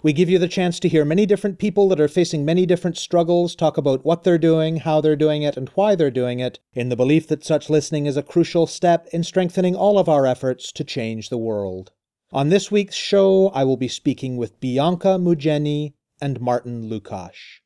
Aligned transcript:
We 0.00 0.12
give 0.12 0.30
you 0.30 0.38
the 0.38 0.46
chance 0.46 0.78
to 0.80 0.88
hear 0.88 1.04
many 1.04 1.26
different 1.26 1.58
people 1.58 1.88
that 1.88 2.00
are 2.00 2.06
facing 2.06 2.44
many 2.44 2.66
different 2.66 2.96
struggles 2.96 3.56
talk 3.56 3.76
about 3.76 4.04
what 4.04 4.22
they're 4.22 4.38
doing, 4.38 4.76
how 4.76 5.00
they're 5.00 5.16
doing 5.16 5.42
it, 5.42 5.56
and 5.56 5.68
why 5.70 5.96
they're 5.96 6.08
doing 6.10 6.38
it, 6.38 6.60
in 6.72 6.88
the 6.88 6.94
belief 6.94 7.26
that 7.26 7.44
such 7.44 7.68
listening 7.68 8.06
is 8.06 8.16
a 8.16 8.22
crucial 8.22 8.68
step 8.68 9.08
in 9.12 9.24
strengthening 9.24 9.74
all 9.74 9.98
of 9.98 10.08
our 10.08 10.24
efforts 10.24 10.70
to 10.72 10.84
change 10.84 11.30
the 11.30 11.38
world. 11.38 11.90
On 12.30 12.48
this 12.48 12.70
week's 12.70 12.94
show, 12.94 13.48
I 13.48 13.64
will 13.64 13.76
be 13.76 13.88
speaking 13.88 14.36
with 14.36 14.60
Bianca 14.60 15.18
Mugyenyi 15.18 15.94
and 16.20 16.40
Martin 16.40 16.88
Lukacs. 16.88 17.60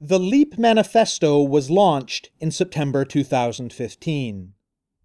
The 0.00 0.20
LEAP 0.20 0.58
Manifesto 0.58 1.42
was 1.42 1.70
launched 1.70 2.30
in 2.38 2.52
September 2.52 3.04
2015. 3.04 4.52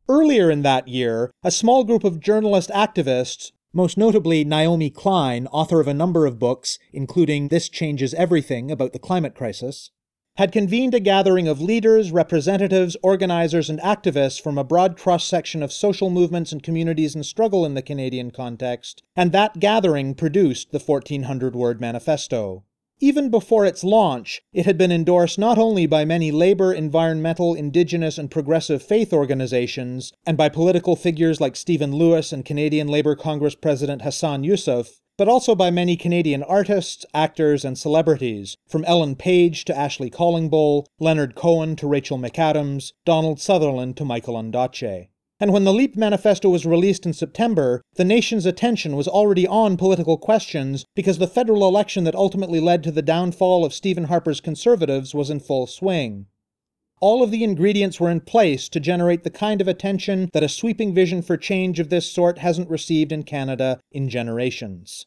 Earlier 0.10 0.52
in 0.52 0.62
that 0.62 0.88
year, 0.88 1.32
a 1.44 1.52
small 1.52 1.84
group 1.84 2.04
of 2.04 2.20
journalist 2.20 2.70
activists, 2.70 3.52
most 3.78 3.96
notably 3.96 4.44
Naomi 4.44 4.90
Klein, 4.90 5.46
author 5.52 5.80
of 5.80 5.88
a 5.88 5.94
number 5.94 6.26
of 6.26 6.40
books, 6.40 6.80
including 6.92 7.50
This 7.50 7.70
Changes 7.70 8.12
Everything 8.16 8.72
about 8.72 8.92
the 8.92 8.98
climate 8.98 9.36
crisis, 9.36 9.92
had 10.38 10.52
convened 10.52 10.96
a 10.96 11.00
gathering 11.00 11.48
of 11.48 11.62
leaders, 11.62 12.12
representatives, 12.12 12.98
organizers, 13.04 13.70
and 13.70 13.80
activists 13.82 14.42
from 14.42 14.58
a 14.58 14.64
broad 14.64 14.98
cross 14.98 15.26
section 15.26 15.62
of 15.62 15.72
social 15.72 16.10
movements 16.10 16.52
and 16.52 16.64
communities 16.64 17.16
in 17.16 17.22
struggle 17.22 17.68
in 17.68 17.76
the 17.76 17.84
Canadian 17.84 18.32
context, 18.32 19.04
and 19.16 19.32
that 19.32 19.60
gathering 19.60 20.16
produced 20.16 20.72
the 20.72 20.80
1400 20.80 21.56
word 21.56 21.80
manifesto. 21.80 22.64
Even 23.00 23.30
before 23.30 23.64
its 23.64 23.84
launch, 23.84 24.42
it 24.54 24.66
had 24.66 24.76
been 24.76 24.92
endorsed 24.92 25.38
not 25.38 25.60
only 25.60 25.86
by 25.86 26.04
many 26.04 26.32
labor, 26.32 26.74
environmental, 26.74 27.54
indigenous, 27.54 28.18
and 28.18 28.32
progressive 28.32 28.82
faith 28.82 29.14
organizations, 29.14 30.12
and 30.26 30.36
by 30.36 30.50
political 30.50 30.96
figures 30.96 31.40
like 31.40 31.56
Stephen 31.56 31.92
Lewis 31.92 32.34
and 32.34 32.44
Canadian 32.44 32.88
Labour 32.88 33.16
Congress 33.16 33.54
President 33.54 34.02
Hassan 34.02 34.44
Yussuff, 34.44 35.00
but 35.16 35.28
also 35.28 35.54
by 35.54 35.70
many 35.70 35.96
Canadian 35.96 36.42
artists, 36.42 37.06
actors, 37.14 37.64
and 37.64 37.78
celebrities, 37.78 38.58
from 38.68 38.84
Ellen 38.86 39.16
Page 39.16 39.64
to 39.66 39.78
Ashley 39.78 40.10
Callingbull, 40.10 40.88
Leonard 41.00 41.36
Cohen 41.36 41.76
to 41.76 41.88
Rachel 41.88 42.18
McAdams, 42.18 42.94
Donald 43.06 43.40
Sutherland 43.40 43.96
to 43.98 44.06
Michael 44.06 44.36
Ondaatje. 44.36 45.10
And 45.40 45.54
when 45.54 45.66
the 45.66 45.74
LEAP 45.74 45.96
manifesto 45.96 46.50
was 46.50 46.66
released 46.66 47.06
in 47.06 47.14
September, 47.14 47.84
the 47.94 48.04
nation's 48.04 48.48
attention 48.48 48.96
was 48.96 49.08
already 49.08 49.46
on 49.46 49.78
political 49.78 50.18
questions 50.18 50.84
because 50.96 51.20
the 51.20 51.28
federal 51.28 51.68
election 51.68 52.06
that 52.06 52.16
ultimately 52.16 52.60
led 52.60 52.84
to 52.84 52.92
the 52.92 53.04
downfall 53.04 53.64
of 53.64 53.74
Stephen 53.74 54.06
Harper's 54.06 54.42
Conservatives 54.42 55.14
was 55.14 55.30
in 55.30 55.40
full 55.40 55.68
swing. 55.68 56.26
All 57.00 57.22
of 57.22 57.30
the 57.30 57.44
ingredients 57.44 58.00
were 58.00 58.10
in 58.10 58.22
place 58.22 58.68
to 58.70 58.80
generate 58.80 59.24
the 59.24 59.30
kind 59.30 59.62
of 59.62 59.68
attention 59.68 60.32
that 60.34 60.42
a 60.42 60.50
sweeping 60.50 60.96
vision 60.96 61.22
for 61.22 61.38
change 61.38 61.80
of 61.80 61.90
this 61.90 62.12
sort 62.12 62.40
hasn't 62.40 62.72
received 62.72 63.12
in 63.12 63.22
Canada 63.22 63.80
in 63.92 64.10
generations. 64.10 65.06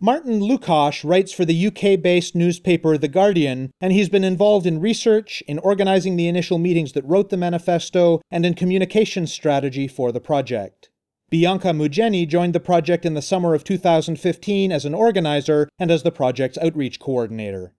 Martin 0.00 0.38
Lukacs 0.38 1.02
writes 1.02 1.32
for 1.32 1.44
the 1.44 1.66
UK 1.66 2.00
based 2.00 2.36
newspaper 2.36 2.96
The 2.96 3.08
Guardian, 3.08 3.72
and 3.80 3.92
he's 3.92 4.08
been 4.08 4.22
involved 4.22 4.64
in 4.64 4.80
research, 4.80 5.42
in 5.48 5.58
organizing 5.58 6.14
the 6.14 6.28
initial 6.28 6.58
meetings 6.58 6.92
that 6.92 7.04
wrote 7.04 7.30
the 7.30 7.36
manifesto, 7.36 8.20
and 8.30 8.46
in 8.46 8.54
communication 8.54 9.26
strategy 9.26 9.88
for 9.88 10.12
the 10.12 10.20
project. 10.20 10.88
Bianca 11.30 11.68
Mugyenyi 11.68 12.28
joined 12.28 12.54
the 12.54 12.60
project 12.60 13.04
in 13.04 13.14
the 13.14 13.22
summer 13.22 13.54
of 13.54 13.64
2015 13.64 14.70
as 14.70 14.84
an 14.84 14.94
organizer 14.94 15.68
and 15.80 15.90
as 15.90 16.04
the 16.04 16.12
project's 16.12 16.58
outreach 16.58 17.00
coordinator. 17.00 17.74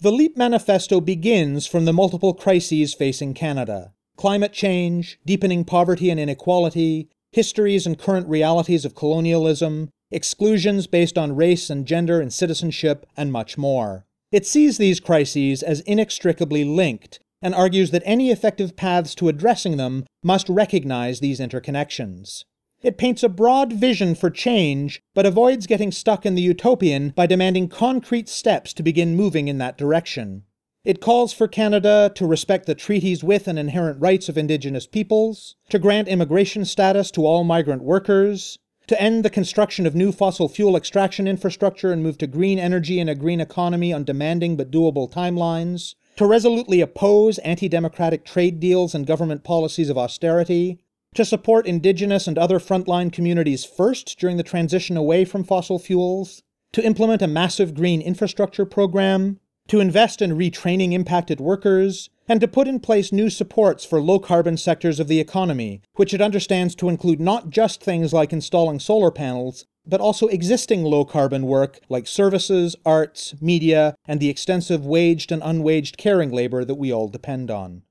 The 0.00 0.10
LEAP 0.10 0.36
manifesto 0.36 1.00
begins 1.00 1.68
from 1.68 1.84
the 1.84 1.92
multiple 1.92 2.34
crises 2.34 2.94
facing 2.94 3.34
Canada 3.34 3.92
climate 4.16 4.52
change, 4.52 5.18
deepening 5.24 5.64
poverty 5.64 6.10
and 6.10 6.18
inequality, 6.18 7.08
histories 7.30 7.86
and 7.86 7.98
current 7.98 8.28
realities 8.28 8.84
of 8.84 8.94
colonialism, 8.94 9.88
exclusions 10.12 10.86
based 10.86 11.18
on 11.18 11.34
race 11.34 11.70
and 11.70 11.86
gender 11.86 12.20
and 12.20 12.32
citizenship, 12.32 13.06
and 13.16 13.32
much 13.32 13.58
more. 13.58 14.06
It 14.30 14.46
sees 14.46 14.78
these 14.78 15.00
crises 15.00 15.62
as 15.62 15.80
inextricably 15.80 16.64
linked 16.64 17.20
and 17.42 17.54
argues 17.54 17.90
that 17.90 18.02
any 18.06 18.30
effective 18.30 18.76
paths 18.76 19.14
to 19.16 19.28
addressing 19.28 19.76
them 19.76 20.04
must 20.22 20.48
recognize 20.48 21.20
these 21.20 21.40
interconnections. 21.40 22.44
It 22.82 22.98
paints 22.98 23.22
a 23.22 23.28
broad 23.28 23.72
vision 23.72 24.14
for 24.14 24.30
change, 24.30 25.00
but 25.14 25.26
avoids 25.26 25.66
getting 25.66 25.92
stuck 25.92 26.24
in 26.24 26.34
the 26.34 26.42
utopian 26.42 27.10
by 27.10 27.26
demanding 27.26 27.68
concrete 27.68 28.28
steps 28.28 28.72
to 28.74 28.82
begin 28.82 29.14
moving 29.14 29.48
in 29.48 29.58
that 29.58 29.78
direction. 29.78 30.44
It 30.84 31.00
calls 31.00 31.32
for 31.32 31.46
Canada 31.46 32.10
to 32.16 32.26
respect 32.26 32.66
the 32.66 32.74
treaties 32.74 33.22
with 33.22 33.46
and 33.46 33.56
inherent 33.56 34.00
rights 34.00 34.28
of 34.28 34.36
Indigenous 34.36 34.86
peoples, 34.86 35.54
to 35.68 35.78
grant 35.78 36.08
immigration 36.08 36.64
status 36.64 37.12
to 37.12 37.24
all 37.24 37.44
migrant 37.44 37.82
workers, 37.82 38.58
to 38.86 39.00
end 39.00 39.24
the 39.24 39.30
construction 39.30 39.86
of 39.86 39.94
new 39.94 40.12
fossil 40.12 40.48
fuel 40.48 40.76
extraction 40.76 41.28
infrastructure 41.28 41.92
and 41.92 42.02
move 42.02 42.18
to 42.18 42.26
green 42.26 42.58
energy 42.58 42.98
and 42.98 43.08
a 43.08 43.14
green 43.14 43.40
economy 43.40 43.92
on 43.92 44.04
demanding 44.04 44.56
but 44.56 44.70
doable 44.70 45.10
timelines, 45.10 45.94
to 46.16 46.26
resolutely 46.26 46.80
oppose 46.80 47.38
anti 47.38 47.68
democratic 47.68 48.24
trade 48.24 48.60
deals 48.60 48.94
and 48.94 49.06
government 49.06 49.44
policies 49.44 49.88
of 49.88 49.96
austerity, 49.96 50.78
to 51.14 51.24
support 51.24 51.66
Indigenous 51.66 52.26
and 52.26 52.38
other 52.38 52.58
frontline 52.58 53.12
communities 53.12 53.64
first 53.64 54.18
during 54.18 54.36
the 54.36 54.42
transition 54.42 54.96
away 54.96 55.24
from 55.24 55.44
fossil 55.44 55.78
fuels, 55.78 56.42
to 56.72 56.84
implement 56.84 57.22
a 57.22 57.26
massive 57.26 57.74
green 57.74 58.00
infrastructure 58.00 58.64
program, 58.64 59.38
to 59.68 59.80
invest 59.80 60.22
in 60.22 60.36
retraining 60.36 60.92
impacted 60.92 61.40
workers, 61.40 62.10
and 62.28 62.40
to 62.40 62.48
put 62.48 62.68
in 62.68 62.80
place 62.80 63.12
new 63.12 63.28
supports 63.28 63.84
for 63.84 64.00
low 64.00 64.18
carbon 64.18 64.56
sectors 64.56 65.00
of 65.00 65.08
the 65.08 65.20
economy, 65.20 65.80
which 65.94 66.14
it 66.14 66.20
understands 66.20 66.74
to 66.74 66.88
include 66.88 67.20
not 67.20 67.50
just 67.50 67.82
things 67.82 68.12
like 68.12 68.32
installing 68.32 68.78
solar 68.78 69.10
panels, 69.10 69.66
but 69.86 70.00
also 70.00 70.28
existing 70.28 70.84
low 70.84 71.04
carbon 71.04 71.46
work 71.46 71.80
like 71.88 72.06
services, 72.06 72.76
arts, 72.86 73.34
media, 73.40 73.94
and 74.06 74.20
the 74.20 74.30
extensive 74.30 74.86
waged 74.86 75.32
and 75.32 75.42
unwaged 75.42 75.96
caring 75.96 76.30
labor 76.30 76.64
that 76.64 76.76
we 76.76 76.92
all 76.92 77.08
depend 77.08 77.50
on. 77.50 77.82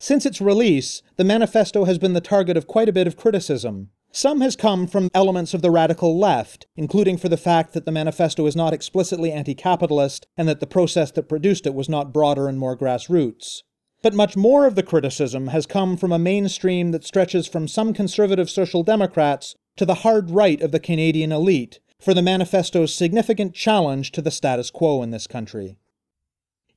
Since 0.00 0.26
its 0.26 0.40
release, 0.40 1.02
the 1.16 1.24
manifesto 1.24 1.84
has 1.84 1.98
been 1.98 2.12
the 2.12 2.20
target 2.20 2.56
of 2.56 2.66
quite 2.66 2.88
a 2.88 2.92
bit 2.92 3.06
of 3.06 3.16
criticism. 3.16 3.90
Some 4.10 4.40
has 4.40 4.56
come 4.56 4.86
from 4.86 5.10
elements 5.12 5.54
of 5.54 5.62
the 5.62 5.70
radical 5.70 6.18
left, 6.18 6.66
including 6.76 7.18
for 7.18 7.28
the 7.28 7.36
fact 7.36 7.74
that 7.74 7.84
the 7.84 7.92
manifesto 7.92 8.46
is 8.46 8.56
not 8.56 8.72
explicitly 8.72 9.30
anti 9.30 9.54
capitalist 9.54 10.26
and 10.36 10.48
that 10.48 10.60
the 10.60 10.66
process 10.66 11.10
that 11.12 11.28
produced 11.28 11.66
it 11.66 11.74
was 11.74 11.88
not 11.88 12.12
broader 12.12 12.48
and 12.48 12.58
more 12.58 12.76
grassroots. 12.76 13.62
But 14.08 14.14
much 14.14 14.38
more 14.38 14.64
of 14.64 14.74
the 14.74 14.82
criticism 14.82 15.48
has 15.48 15.66
come 15.66 15.98
from 15.98 16.12
a 16.12 16.18
mainstream 16.18 16.92
that 16.92 17.04
stretches 17.04 17.46
from 17.46 17.68
some 17.68 17.92
conservative 17.92 18.48
social 18.48 18.82
democrats 18.82 19.54
to 19.76 19.84
the 19.84 19.96
hard 19.96 20.30
right 20.30 20.62
of 20.62 20.72
the 20.72 20.80
Canadian 20.80 21.30
elite 21.30 21.78
for 22.00 22.14
the 22.14 22.22
manifesto's 22.22 22.94
significant 22.94 23.52
challenge 23.52 24.10
to 24.12 24.22
the 24.22 24.30
status 24.30 24.70
quo 24.70 25.02
in 25.02 25.10
this 25.10 25.26
country. 25.26 25.76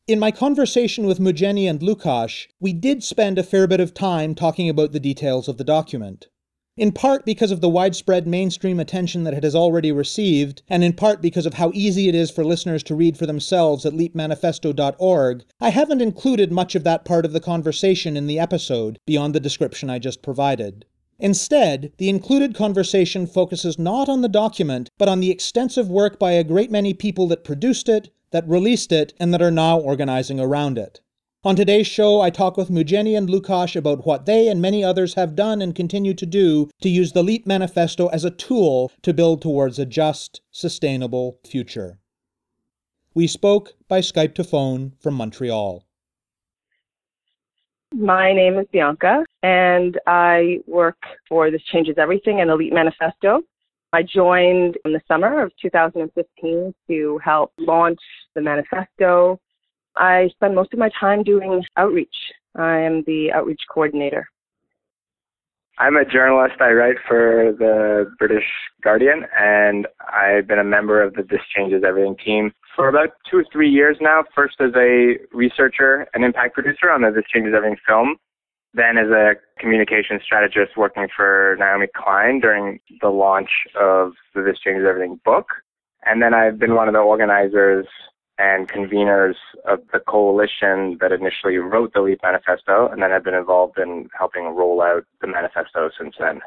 In 0.08 0.20
my 0.20 0.31
conversation 0.31 1.06
with 1.06 1.22
Mugyenyi 1.22 1.70
and 1.70 1.80
Lukacs, 1.80 2.47
we 2.59 2.74
did 2.74 3.02
spend 3.02 3.38
a 3.38 3.44
fair 3.44 3.66
bit 3.66 3.80
of 3.80 3.94
time 3.94 4.36
talking 4.36 4.68
about 4.68 4.91
the 4.91 5.00
details 5.00 5.47
of 5.47 5.56
the 5.56 5.64
document. 5.64 6.28
In 6.78 6.94
part 6.94 7.26
because 7.26 7.52
of 7.52 7.59
the 7.59 7.68
widespread 7.68 8.26
mainstream 8.26 8.79
attention 8.79 9.26
that 9.26 9.34
it 9.34 9.44
has 9.44 9.53
already 9.53 9.91
received, 9.91 10.62
and 10.70 10.85
in 10.85 10.94
part 10.94 11.22
because 11.22 11.46
of 11.46 11.56
how 11.56 11.70
easy 11.73 12.08
it 12.08 12.16
is 12.16 12.32
for 12.32 12.46
listeners 12.46 12.82
to 12.84 12.96
read 12.96 13.18
for 13.18 13.26
themselves 13.26 13.85
at 13.85 13.91
leapmanifesto.org, 13.91 15.44
I 15.59 15.70
haven't 15.70 16.02
included 16.02 16.50
much 16.50 16.73
of 16.76 16.85
that 16.85 17.03
part 17.03 17.26
of 17.26 17.34
the 17.34 17.41
conversation 17.41 18.16
in 18.16 18.26
the 18.26 18.40
episode 18.40 19.00
beyond 19.06 19.35
the 19.35 19.41
description 19.41 19.90
I 19.90 20.00
just 20.00 20.22
provided. 20.22 20.85
Instead, 21.20 21.91
the 21.97 22.08
included 22.08 22.56
conversation 22.56 23.28
focuses 23.28 23.78
not 23.78 24.08
on 24.08 24.22
the 24.22 24.29
document, 24.29 24.90
but 24.97 25.09
on 25.09 25.20
the 25.20 25.29
extensive 25.29 25.90
work 25.90 26.18
by 26.18 26.32
a 26.32 26.44
great 26.44 26.72
many 26.72 26.94
people 26.94 27.28
that 27.28 27.44
produced 27.44 27.90
it, 27.90 28.12
that 28.32 28.47
released 28.47 28.94
it, 28.94 29.14
and 29.20 29.34
that 29.34 29.41
are 29.41 29.52
now 29.52 29.78
organizing 29.78 30.40
around 30.40 30.78
it. 30.78 31.02
On 31.43 31.55
today's 31.55 31.88
show, 31.88 32.22
I 32.22 32.29
talk 32.29 32.55
with 32.55 32.70
Mugyenyi 32.70 33.17
and 33.17 33.28
Lukacs 33.28 33.76
about 33.76 34.05
what 34.05 34.28
they 34.28 34.47
and 34.47 34.61
many 34.61 34.84
others 34.84 35.16
have 35.16 35.35
done 35.35 35.59
and 35.59 35.73
continue 35.73 36.14
to 36.14 36.26
do 36.28 36.70
to 36.82 36.88
use 36.88 37.14
the 37.14 37.23
LEAP 37.23 37.47
manifesto 37.47 38.09
as 38.09 38.23
a 38.23 38.29
tool 38.29 38.91
to 39.02 39.11
build 39.11 39.41
towards 39.41 39.79
a 39.79 39.85
just, 39.88 40.41
sustainable 40.52 41.40
future. 41.43 41.97
We 43.16 43.26
spoke 43.26 43.73
by 43.88 44.02
Skype 44.02 44.35
to 44.35 44.43
phone 44.43 44.93
from 44.99 45.16
Montreal. 45.16 45.84
My 47.91 48.34
name 48.34 48.59
is 48.59 48.67
Bianca, 48.72 49.26
and 49.41 49.99
I 50.05 50.59
work 50.67 51.02
for 51.28 51.49
This 51.49 51.64
Changes 51.64 51.96
Everything 51.97 52.40
and 52.40 52.52
Elite 52.52 52.72
Manifesto. 52.72 53.41
I 53.94 54.03
joined 54.03 54.78
in 54.85 54.94
the 54.94 55.02
summer 55.08 55.41
of 55.41 55.52
2015 55.59 56.76
to 56.87 57.17
help 57.17 57.52
launch 57.58 57.99
the 58.35 58.41
manifesto. 58.41 59.40
I 59.97 60.29
spend 60.34 60.55
most 60.55 60.73
of 60.73 60.79
my 60.79 60.90
time 60.99 61.23
doing 61.23 61.64
outreach. 61.78 62.16
I 62.55 62.78
am 62.78 63.03
the 63.05 63.32
outreach 63.34 63.61
coordinator. 63.70 64.28
I'm 65.78 65.96
a 65.96 66.05
journalist. 66.05 66.55
I 66.59 66.72
write 66.72 66.97
for 67.08 67.55
the 67.58 68.11
British 68.20 68.43
Guardian, 68.84 69.26
and 69.35 69.88
I've 70.14 70.47
been 70.47 70.59
a 70.59 70.64
member 70.64 71.02
of 71.02 71.14
the 71.14 71.23
This 71.23 71.41
Changes 71.55 71.84
Everything 71.84 72.16
team 72.23 72.52
for 72.76 72.88
about 72.88 73.09
two 73.29 73.38
or 73.38 73.46
three 73.52 73.70
years 73.70 73.97
now. 73.99 74.23
First 74.35 74.55
as 74.59 74.72
a 74.76 75.17
researcher 75.32 76.08
and 76.14 76.23
impact 76.23 76.53
producer 76.53 76.91
on 76.91 77.02
the 77.02 77.11
This 77.11 77.26
Changes 77.34 77.53
Everything 77.55 77.78
film, 77.87 78.17
then 78.73 78.97
as 78.97 79.09
a 79.09 79.34
communication 79.59 80.20
strategist 80.23 80.78
working 80.78 81.08
for 81.16 81.55
Naomi 81.58 81.87
Klein 81.96 82.40
during 82.40 82.79
the 83.02 83.09
launch 83.09 83.49
of 83.79 84.11
the 84.35 84.41
This 84.41 84.59
Changes 84.59 84.85
Everything 84.87 85.20
book. 85.26 85.47
And 86.05 86.22
then 86.22 86.34
I've 86.34 86.59
been 86.59 86.76
one 86.76 86.87
of 86.87 86.94
the 86.94 86.99
organizers 86.99 87.87
and 88.41 88.67
conveners 88.67 89.35
of 89.66 89.79
the 89.93 89.99
coalition 89.99 90.97
that 90.99 91.11
initially 91.11 91.58
wrote 91.58 91.93
the 91.93 92.02
LEAP 92.02 92.20
manifesto, 92.23 92.88
and 92.88 93.02
then 93.02 93.11
I've 93.11 93.23
been 93.23 93.35
involved 93.35 93.78
in 93.78 94.09
helping 94.17 94.46
roll 94.46 94.82
out 94.82 95.05
the 95.22 95.28
manifesto 95.28 95.91
since 95.99 96.16
then. 96.20 96.41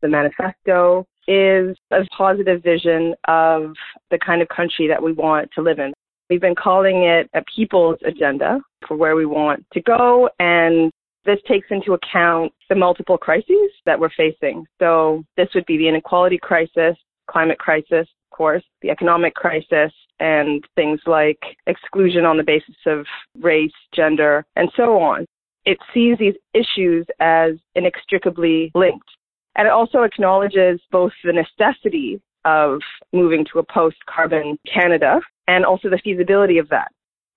The 0.00 0.08
manifesto 0.08 1.06
is 1.28 1.76
a 1.90 2.04
positive 2.16 2.62
vision 2.62 3.14
of 3.28 3.74
the 4.10 4.18
kind 4.18 4.40
of 4.40 4.48
country 4.48 4.88
that 4.88 5.02
we 5.02 5.12
want 5.12 5.50
to 5.54 5.62
live 5.62 5.78
in. 5.78 5.92
We've 6.30 6.40
been 6.40 6.54
calling 6.54 7.04
it 7.04 7.28
a 7.34 7.42
people's 7.54 7.98
agenda 8.06 8.60
for 8.88 8.96
where 8.96 9.14
we 9.14 9.26
want 9.26 9.66
to 9.74 9.82
go, 9.82 10.30
and 10.40 10.90
this 11.26 11.38
takes 11.46 11.66
into 11.70 11.92
account 11.92 12.50
the 12.70 12.74
multiple 12.74 13.18
crises 13.18 13.70
that 13.84 14.00
we're 14.00 14.10
facing. 14.16 14.64
So 14.78 15.22
this 15.36 15.48
would 15.54 15.66
be 15.66 15.76
the 15.76 15.88
inequality 15.88 16.38
crisis, 16.38 16.96
climate 17.30 17.58
crisis, 17.58 18.08
of 18.08 18.36
course, 18.36 18.64
the 18.80 18.90
economic 18.90 19.34
crisis, 19.34 19.92
and 20.22 20.64
things 20.76 21.00
like 21.04 21.40
exclusion 21.66 22.24
on 22.24 22.36
the 22.36 22.44
basis 22.44 22.76
of 22.86 23.04
race, 23.40 23.72
gender, 23.92 24.46
and 24.54 24.70
so 24.76 24.96
on. 25.00 25.26
It 25.64 25.78
sees 25.92 26.16
these 26.18 26.36
issues 26.54 27.04
as 27.18 27.54
inextricably 27.74 28.70
linked. 28.74 29.08
And 29.56 29.66
it 29.66 29.72
also 29.72 30.02
acknowledges 30.02 30.80
both 30.92 31.10
the 31.24 31.32
necessity 31.32 32.22
of 32.44 32.78
moving 33.12 33.44
to 33.52 33.58
a 33.58 33.64
post 33.64 33.96
carbon 34.08 34.58
Canada 34.72 35.20
and 35.48 35.66
also 35.66 35.90
the 35.90 36.00
feasibility 36.02 36.58
of 36.58 36.68
that. 36.68 36.92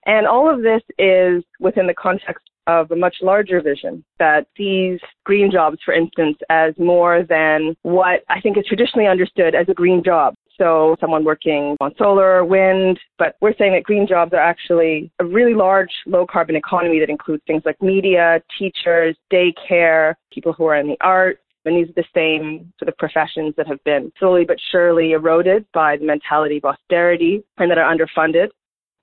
And 0.05 0.27
all 0.27 0.47
of 0.47 0.61
this 0.61 0.83
is 0.99 1.43
within 1.59 1.87
the 1.87 1.93
context 1.95 2.45
of 2.67 2.91
a 2.91 2.95
much 2.95 3.17
larger 3.21 3.61
vision 3.61 4.03
that 4.19 4.45
sees 4.55 4.99
green 5.23 5.51
jobs, 5.51 5.77
for 5.83 5.93
instance, 5.93 6.37
as 6.49 6.73
more 6.77 7.23
than 7.23 7.75
what 7.81 8.23
I 8.29 8.41
think 8.41 8.57
is 8.57 8.65
traditionally 8.67 9.07
understood 9.07 9.55
as 9.55 9.67
a 9.69 9.73
green 9.73 10.03
job. 10.03 10.35
So 10.57 10.95
someone 10.99 11.25
working 11.25 11.75
on 11.81 11.93
solar, 11.97 12.45
wind, 12.45 12.99
but 13.17 13.35
we're 13.41 13.55
saying 13.57 13.73
that 13.73 13.83
green 13.83 14.07
jobs 14.07 14.33
are 14.33 14.39
actually 14.39 15.11
a 15.19 15.25
really 15.25 15.53
large 15.53 15.91
low 16.05 16.25
carbon 16.25 16.55
economy 16.55 16.99
that 16.99 17.09
includes 17.09 17.43
things 17.45 17.63
like 17.65 17.81
media, 17.81 18.41
teachers, 18.57 19.17
daycare, 19.31 20.13
people 20.31 20.53
who 20.53 20.65
are 20.65 20.77
in 20.77 20.87
the 20.87 20.97
arts, 21.01 21.41
and 21.65 21.75
these 21.75 21.89
are 21.89 22.01
the 22.01 22.05
same 22.13 22.71
sort 22.79 22.89
of 22.89 22.97
professions 22.97 23.53
that 23.57 23.67
have 23.67 23.83
been 23.83 24.11
slowly 24.19 24.45
but 24.45 24.57
surely 24.71 25.11
eroded 25.11 25.65
by 25.73 25.97
the 25.97 26.05
mentality 26.05 26.57
of 26.57 26.65
austerity 26.65 27.43
and 27.57 27.69
that 27.69 27.77
are 27.77 27.93
underfunded. 27.93 28.47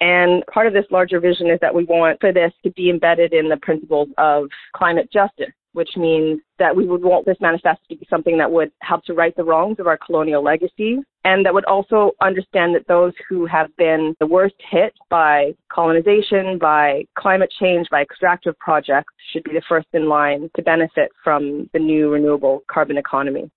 And 0.00 0.44
part 0.52 0.66
of 0.66 0.72
this 0.72 0.84
larger 0.90 1.20
vision 1.20 1.48
is 1.48 1.58
that 1.60 1.74
we 1.74 1.84
want 1.84 2.20
for 2.20 2.32
this 2.32 2.52
to 2.64 2.70
be 2.72 2.90
embedded 2.90 3.32
in 3.32 3.48
the 3.48 3.56
principles 3.58 4.08
of 4.18 4.48
climate 4.74 5.08
justice, 5.12 5.52
which 5.72 5.90
means 5.96 6.40
that 6.58 6.74
we 6.74 6.86
would 6.86 7.02
want 7.02 7.26
this 7.26 7.36
manifesto 7.40 7.82
to 7.88 7.96
be 7.96 8.06
something 8.08 8.38
that 8.38 8.50
would 8.50 8.70
help 8.80 9.04
to 9.04 9.14
right 9.14 9.34
the 9.36 9.44
wrongs 9.44 9.78
of 9.78 9.86
our 9.86 9.98
colonial 9.98 10.42
legacy 10.42 11.00
and 11.24 11.46
that 11.46 11.54
would 11.54 11.64
also 11.66 12.12
understand 12.20 12.74
that 12.74 12.88
those 12.88 13.12
who 13.28 13.46
have 13.46 13.74
been 13.76 14.16
the 14.18 14.26
worst 14.26 14.56
hit 14.70 14.92
by 15.08 15.54
colonization, 15.72 16.58
by 16.58 17.04
climate 17.16 17.52
change, 17.60 17.88
by 17.90 18.02
extractive 18.02 18.58
projects 18.58 19.12
should 19.32 19.44
be 19.44 19.52
the 19.52 19.62
first 19.68 19.86
in 19.92 20.08
line 20.08 20.50
to 20.56 20.62
benefit 20.62 21.10
from 21.22 21.70
the 21.72 21.78
new 21.78 22.10
renewable 22.10 22.64
carbon 22.68 22.98
economy. 22.98 23.50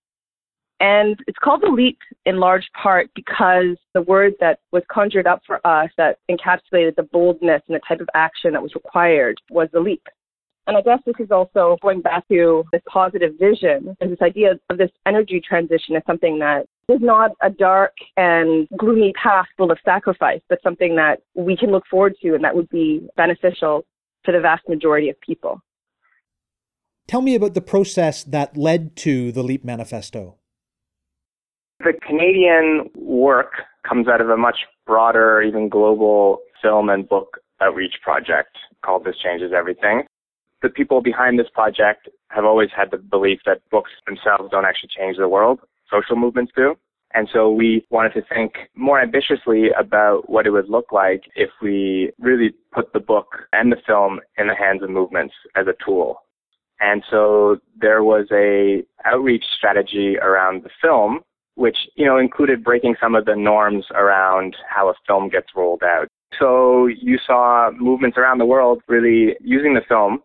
And 0.79 1.17
it's 1.25 1.37
called 1.41 1.61
the 1.61 1.71
leap 1.71 1.97
in 2.25 2.39
large 2.39 2.69
part 2.81 3.09
because 3.15 3.77
the 3.93 4.01
word 4.01 4.33
that 4.41 4.59
was 4.71 4.83
conjured 4.91 5.25
up 5.25 5.41
for 5.47 5.65
us 5.65 5.89
that 5.97 6.19
encapsulated 6.29 6.95
the 6.95 7.07
boldness 7.11 7.61
and 7.67 7.75
the 7.75 7.81
type 7.87 8.01
of 8.01 8.09
action 8.13 8.53
that 8.53 8.61
was 8.61 8.75
required 8.75 9.37
was 9.49 9.69
the 9.71 9.79
leap. 9.79 10.03
And 10.67 10.75
I 10.75 10.81
guess 10.81 10.99
this 11.05 11.15
is 11.19 11.29
also 11.31 11.77
going 11.81 12.01
back 12.01 12.27
to 12.29 12.63
this 12.71 12.81
positive 12.87 13.33
vision 13.39 13.95
and 14.01 14.11
this 14.11 14.21
idea 14.21 14.53
of 14.69 14.77
this 14.77 14.89
energy 15.05 15.39
transition 15.47 15.95
as 15.95 16.01
something 16.07 16.39
that 16.39 16.65
is 16.89 17.01
not 17.01 17.31
a 17.41 17.49
dark 17.49 17.93
and 18.17 18.67
gloomy 18.77 19.13
path 19.21 19.45
full 19.57 19.71
of 19.71 19.77
sacrifice, 19.85 20.41
but 20.49 20.59
something 20.63 20.95
that 20.95 21.21
we 21.35 21.55
can 21.55 21.71
look 21.71 21.83
forward 21.89 22.15
to 22.21 22.33
and 22.33 22.43
that 22.43 22.55
would 22.55 22.69
be 22.69 23.07
beneficial 23.15 23.85
to 24.25 24.31
the 24.31 24.39
vast 24.39 24.67
majority 24.67 25.09
of 25.09 25.19
people. 25.21 25.61
Tell 27.07 27.21
me 27.21 27.35
about 27.35 27.53
the 27.53 27.61
process 27.61 28.23
that 28.23 28.57
led 28.57 28.95
to 28.97 29.31
the 29.31 29.43
LEAP 29.43 29.63
manifesto. 29.63 30.37
The 31.79 31.93
Canadian 32.07 32.89
work 32.95 33.51
comes 33.87 34.07
out 34.07 34.21
of 34.21 34.29
a 34.29 34.37
much 34.37 34.57
broader, 34.87 35.43
even 35.43 35.69
global 35.69 36.39
film 36.61 36.89
and 36.89 37.07
book 37.07 37.37
outreach 37.61 37.95
project 38.01 38.57
called 38.83 39.03
This 39.05 39.15
Changes 39.23 39.51
Everything. 39.55 40.03
The 40.65 40.71
people 40.71 40.99
behind 40.99 41.37
this 41.37 41.45
project 41.53 42.09
have 42.29 42.43
always 42.43 42.69
had 42.75 42.89
the 42.89 42.97
belief 42.97 43.41
that 43.45 43.61
books 43.69 43.91
themselves 44.07 44.49
don't 44.49 44.65
actually 44.65 44.89
change 44.97 45.15
the 45.15 45.29
world, 45.29 45.59
social 45.91 46.15
movements 46.15 46.53
do. 46.55 46.73
And 47.13 47.29
so 47.31 47.51
we 47.51 47.85
wanted 47.91 48.13
to 48.15 48.23
think 48.33 48.53
more 48.73 48.99
ambitiously 48.99 49.69
about 49.77 50.27
what 50.27 50.47
it 50.47 50.49
would 50.49 50.67
look 50.67 50.91
like 50.91 51.25
if 51.35 51.51
we 51.61 52.11
really 52.17 52.55
put 52.73 52.93
the 52.93 52.99
book 52.99 53.27
and 53.53 53.71
the 53.71 53.77
film 53.85 54.21
in 54.39 54.47
the 54.47 54.55
hands 54.55 54.81
of 54.81 54.89
movements 54.89 55.35
as 55.55 55.67
a 55.67 55.75
tool. 55.85 56.23
And 56.79 57.03
so 57.11 57.57
there 57.79 58.03
was 58.03 58.25
a 58.31 58.83
outreach 59.05 59.45
strategy 59.55 60.17
around 60.17 60.63
the 60.63 60.71
film 60.81 61.19
which, 61.53 61.77
you 61.95 62.07
know, 62.07 62.17
included 62.17 62.63
breaking 62.63 62.95
some 62.99 63.13
of 63.13 63.25
the 63.25 63.35
norms 63.35 63.85
around 63.93 64.55
how 64.67 64.89
a 64.89 64.95
film 65.05 65.29
gets 65.29 65.49
rolled 65.55 65.83
out. 65.83 66.07
So 66.39 66.87
you 66.87 67.19
saw 67.23 67.69
movements 67.71 68.17
around 68.17 68.39
the 68.39 68.45
world 68.45 68.81
really 68.87 69.35
using 69.41 69.75
the 69.75 69.81
film. 69.87 70.23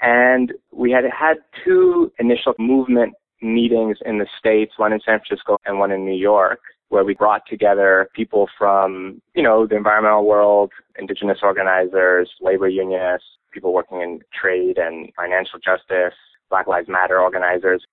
And 0.00 0.52
we 0.72 0.90
had 0.90 1.04
had 1.04 1.38
two 1.64 2.12
initial 2.18 2.54
movement 2.58 3.14
meetings 3.42 3.98
in 4.04 4.18
the 4.18 4.26
States, 4.38 4.72
one 4.76 4.92
in 4.92 5.00
San 5.04 5.20
Francisco 5.20 5.58
and 5.64 5.78
one 5.78 5.90
in 5.92 6.04
New 6.04 6.16
York, 6.16 6.60
where 6.88 7.04
we 7.04 7.14
brought 7.14 7.42
together 7.48 8.08
people 8.14 8.48
from, 8.58 9.20
you 9.34 9.42
know, 9.42 9.66
the 9.66 9.76
environmental 9.76 10.26
world, 10.26 10.72
indigenous 10.98 11.38
organizers, 11.42 12.30
labor 12.40 12.68
unionists, 12.68 13.28
people 13.52 13.72
working 13.72 14.00
in 14.00 14.20
trade 14.32 14.78
and 14.78 15.12
financial 15.16 15.58
justice, 15.58 16.14
Black 16.50 16.66
Lives 16.66 16.88
Matter 16.88 17.20
organizers, 17.20 17.84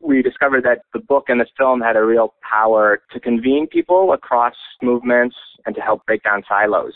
we 0.00 0.22
discovered 0.22 0.64
that 0.64 0.80
the 0.94 0.98
book 0.98 1.24
and 1.28 1.40
the 1.40 1.46
film 1.56 1.80
had 1.80 1.96
a 1.96 2.02
real 2.02 2.34
power 2.48 3.02
to 3.12 3.20
convene 3.20 3.66
people 3.66 4.12
across 4.12 4.54
movements 4.82 5.36
and 5.66 5.74
to 5.74 5.80
help 5.80 6.04
break 6.06 6.22
down 6.22 6.42
silos. 6.48 6.94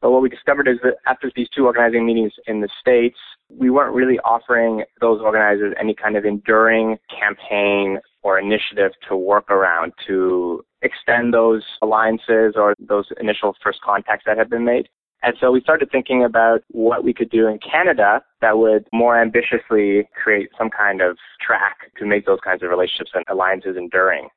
But 0.00 0.12
what 0.12 0.22
we 0.22 0.28
discovered 0.28 0.68
is 0.68 0.78
that 0.84 0.96
after 1.06 1.30
these 1.34 1.48
two 1.54 1.66
organizing 1.66 2.06
meetings 2.06 2.32
in 2.46 2.60
the 2.60 2.68
States, 2.80 3.16
we 3.48 3.70
weren't 3.70 3.94
really 3.94 4.18
offering 4.20 4.84
those 5.00 5.20
organizers 5.20 5.74
any 5.80 5.94
kind 5.94 6.16
of 6.16 6.24
enduring 6.24 6.98
campaign 7.10 7.98
or 8.22 8.38
initiative 8.38 8.92
to 9.08 9.16
work 9.16 9.50
around 9.50 9.92
to 10.06 10.64
extend 10.82 11.34
those 11.34 11.64
alliances 11.82 12.54
or 12.56 12.74
those 12.78 13.06
initial 13.20 13.56
first 13.62 13.80
contacts 13.82 14.24
that 14.26 14.38
had 14.38 14.48
been 14.48 14.64
made. 14.64 14.88
And 15.22 15.34
so 15.40 15.50
we 15.50 15.60
started 15.60 15.90
thinking 15.90 16.22
about 16.22 16.62
what 16.68 17.02
we 17.02 17.12
could 17.12 17.30
do 17.30 17.48
in 17.48 17.58
Canada 17.58 18.22
that 18.40 18.58
would 18.58 18.86
more 18.92 19.20
ambitiously 19.20 20.08
create 20.22 20.50
some 20.56 20.70
kind 20.70 21.00
of 21.00 21.16
track 21.44 21.90
to 21.98 22.06
make 22.06 22.24
those 22.24 22.38
kinds 22.44 22.62
of 22.62 22.70
relationships 22.70 23.10
and 23.14 23.24
alliances 23.28 23.76
enduring. 23.76 24.28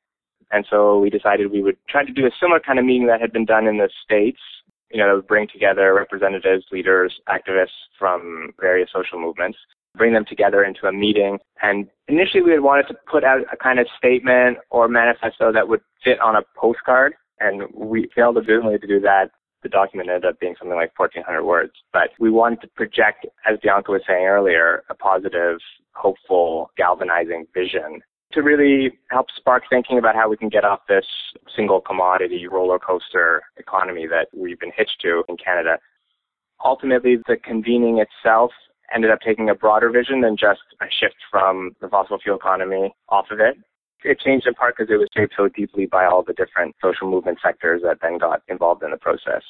And 0.50 0.66
so 0.68 0.98
we 0.98 1.08
decided 1.08 1.50
we 1.50 1.62
would 1.62 1.76
try 1.88 2.04
to 2.04 2.12
do 2.12 2.26
a 2.26 2.30
similar 2.38 2.60
kind 2.60 2.78
of 2.78 2.84
meeting 2.84 3.06
that 3.06 3.20
had 3.20 3.32
been 3.32 3.46
done 3.46 3.66
in 3.66 3.78
the 3.78 3.88
States, 4.04 4.40
you 4.92 4.98
know, 4.98 5.08
that 5.08 5.14
would 5.14 5.26
bring 5.26 5.48
together 5.48 5.94
representatives, 5.94 6.64
leaders, 6.70 7.12
activists 7.28 7.68
from 7.98 8.52
various 8.60 8.90
social 8.92 9.18
movements, 9.18 9.58
bring 9.96 10.12
them 10.12 10.24
together 10.28 10.64
into 10.64 10.86
a 10.86 10.92
meeting. 10.92 11.38
And 11.62 11.88
initially 12.08 12.42
we 12.42 12.52
had 12.52 12.60
wanted 12.60 12.88
to 12.88 12.94
put 13.10 13.24
out 13.24 13.40
a 13.52 13.56
kind 13.56 13.78
of 13.78 13.86
statement 13.96 14.58
or 14.70 14.88
manifesto 14.88 15.52
that 15.52 15.68
would 15.68 15.80
fit 16.04 16.20
on 16.20 16.36
a 16.36 16.42
postcard. 16.56 17.14
And 17.40 17.62
we 17.74 18.08
failed 18.14 18.36
abysmally 18.36 18.78
to 18.78 18.86
do 18.86 19.00
that 19.00 19.30
the 19.62 19.68
document 19.68 20.08
ended 20.08 20.24
up 20.28 20.40
being 20.40 20.54
something 20.58 20.76
like 20.76 20.92
1,400 20.98 21.44
words. 21.44 21.72
But 21.92 22.10
we 22.18 22.30
wanted 22.30 22.60
to 22.62 22.68
project, 22.68 23.26
as 23.48 23.58
Bianca 23.62 23.92
was 23.92 24.02
saying 24.06 24.26
earlier, 24.26 24.82
a 24.90 24.94
positive, 24.94 25.58
hopeful, 25.94 26.70
galvanizing 26.76 27.46
vision 27.54 28.00
to 28.32 28.42
really 28.42 28.98
help 29.10 29.26
spark 29.36 29.64
thinking 29.68 29.98
about 29.98 30.14
how 30.14 30.28
we 30.28 30.36
can 30.36 30.48
get 30.48 30.64
off 30.64 30.80
this 30.88 31.06
single 31.54 31.80
commodity 31.80 32.46
roller 32.46 32.78
coaster 32.78 33.42
economy 33.56 34.06
that 34.06 34.28
we've 34.36 34.60
been 34.60 34.72
hitched 34.76 35.00
to 35.02 35.22
in 35.28 35.36
Canada. 35.36 35.78
Ultimately, 36.64 37.16
the 37.26 37.36
convening 37.36 37.98
itself 37.98 38.52
ended 38.94 39.10
up 39.10 39.20
taking 39.24 39.48
a 39.50 39.54
broader 39.54 39.90
vision 39.90 40.20
than 40.20 40.36
just 40.36 40.60
a 40.80 40.86
shift 41.00 41.16
from 41.30 41.74
the 41.80 41.88
fossil 41.88 42.18
fuel 42.18 42.36
economy 42.36 42.94
off 43.08 43.26
of 43.30 43.40
it 43.40 43.56
It 44.04 44.20
changed 44.20 44.46
in 44.46 44.54
part 44.54 44.76
because 44.76 44.92
it 44.92 44.96
was 44.96 45.08
shaped 45.16 45.34
so 45.36 45.48
deeply 45.48 45.86
by 45.86 46.04
all 46.04 46.22
the 46.22 46.34
different 46.34 46.74
social 46.82 47.10
movement 47.10 47.38
sectors 47.42 47.82
that 47.84 47.98
then 48.02 48.18
got 48.18 48.42
involved 48.48 48.82
in 48.82 48.90
the 48.90 48.96
process. 48.96 49.42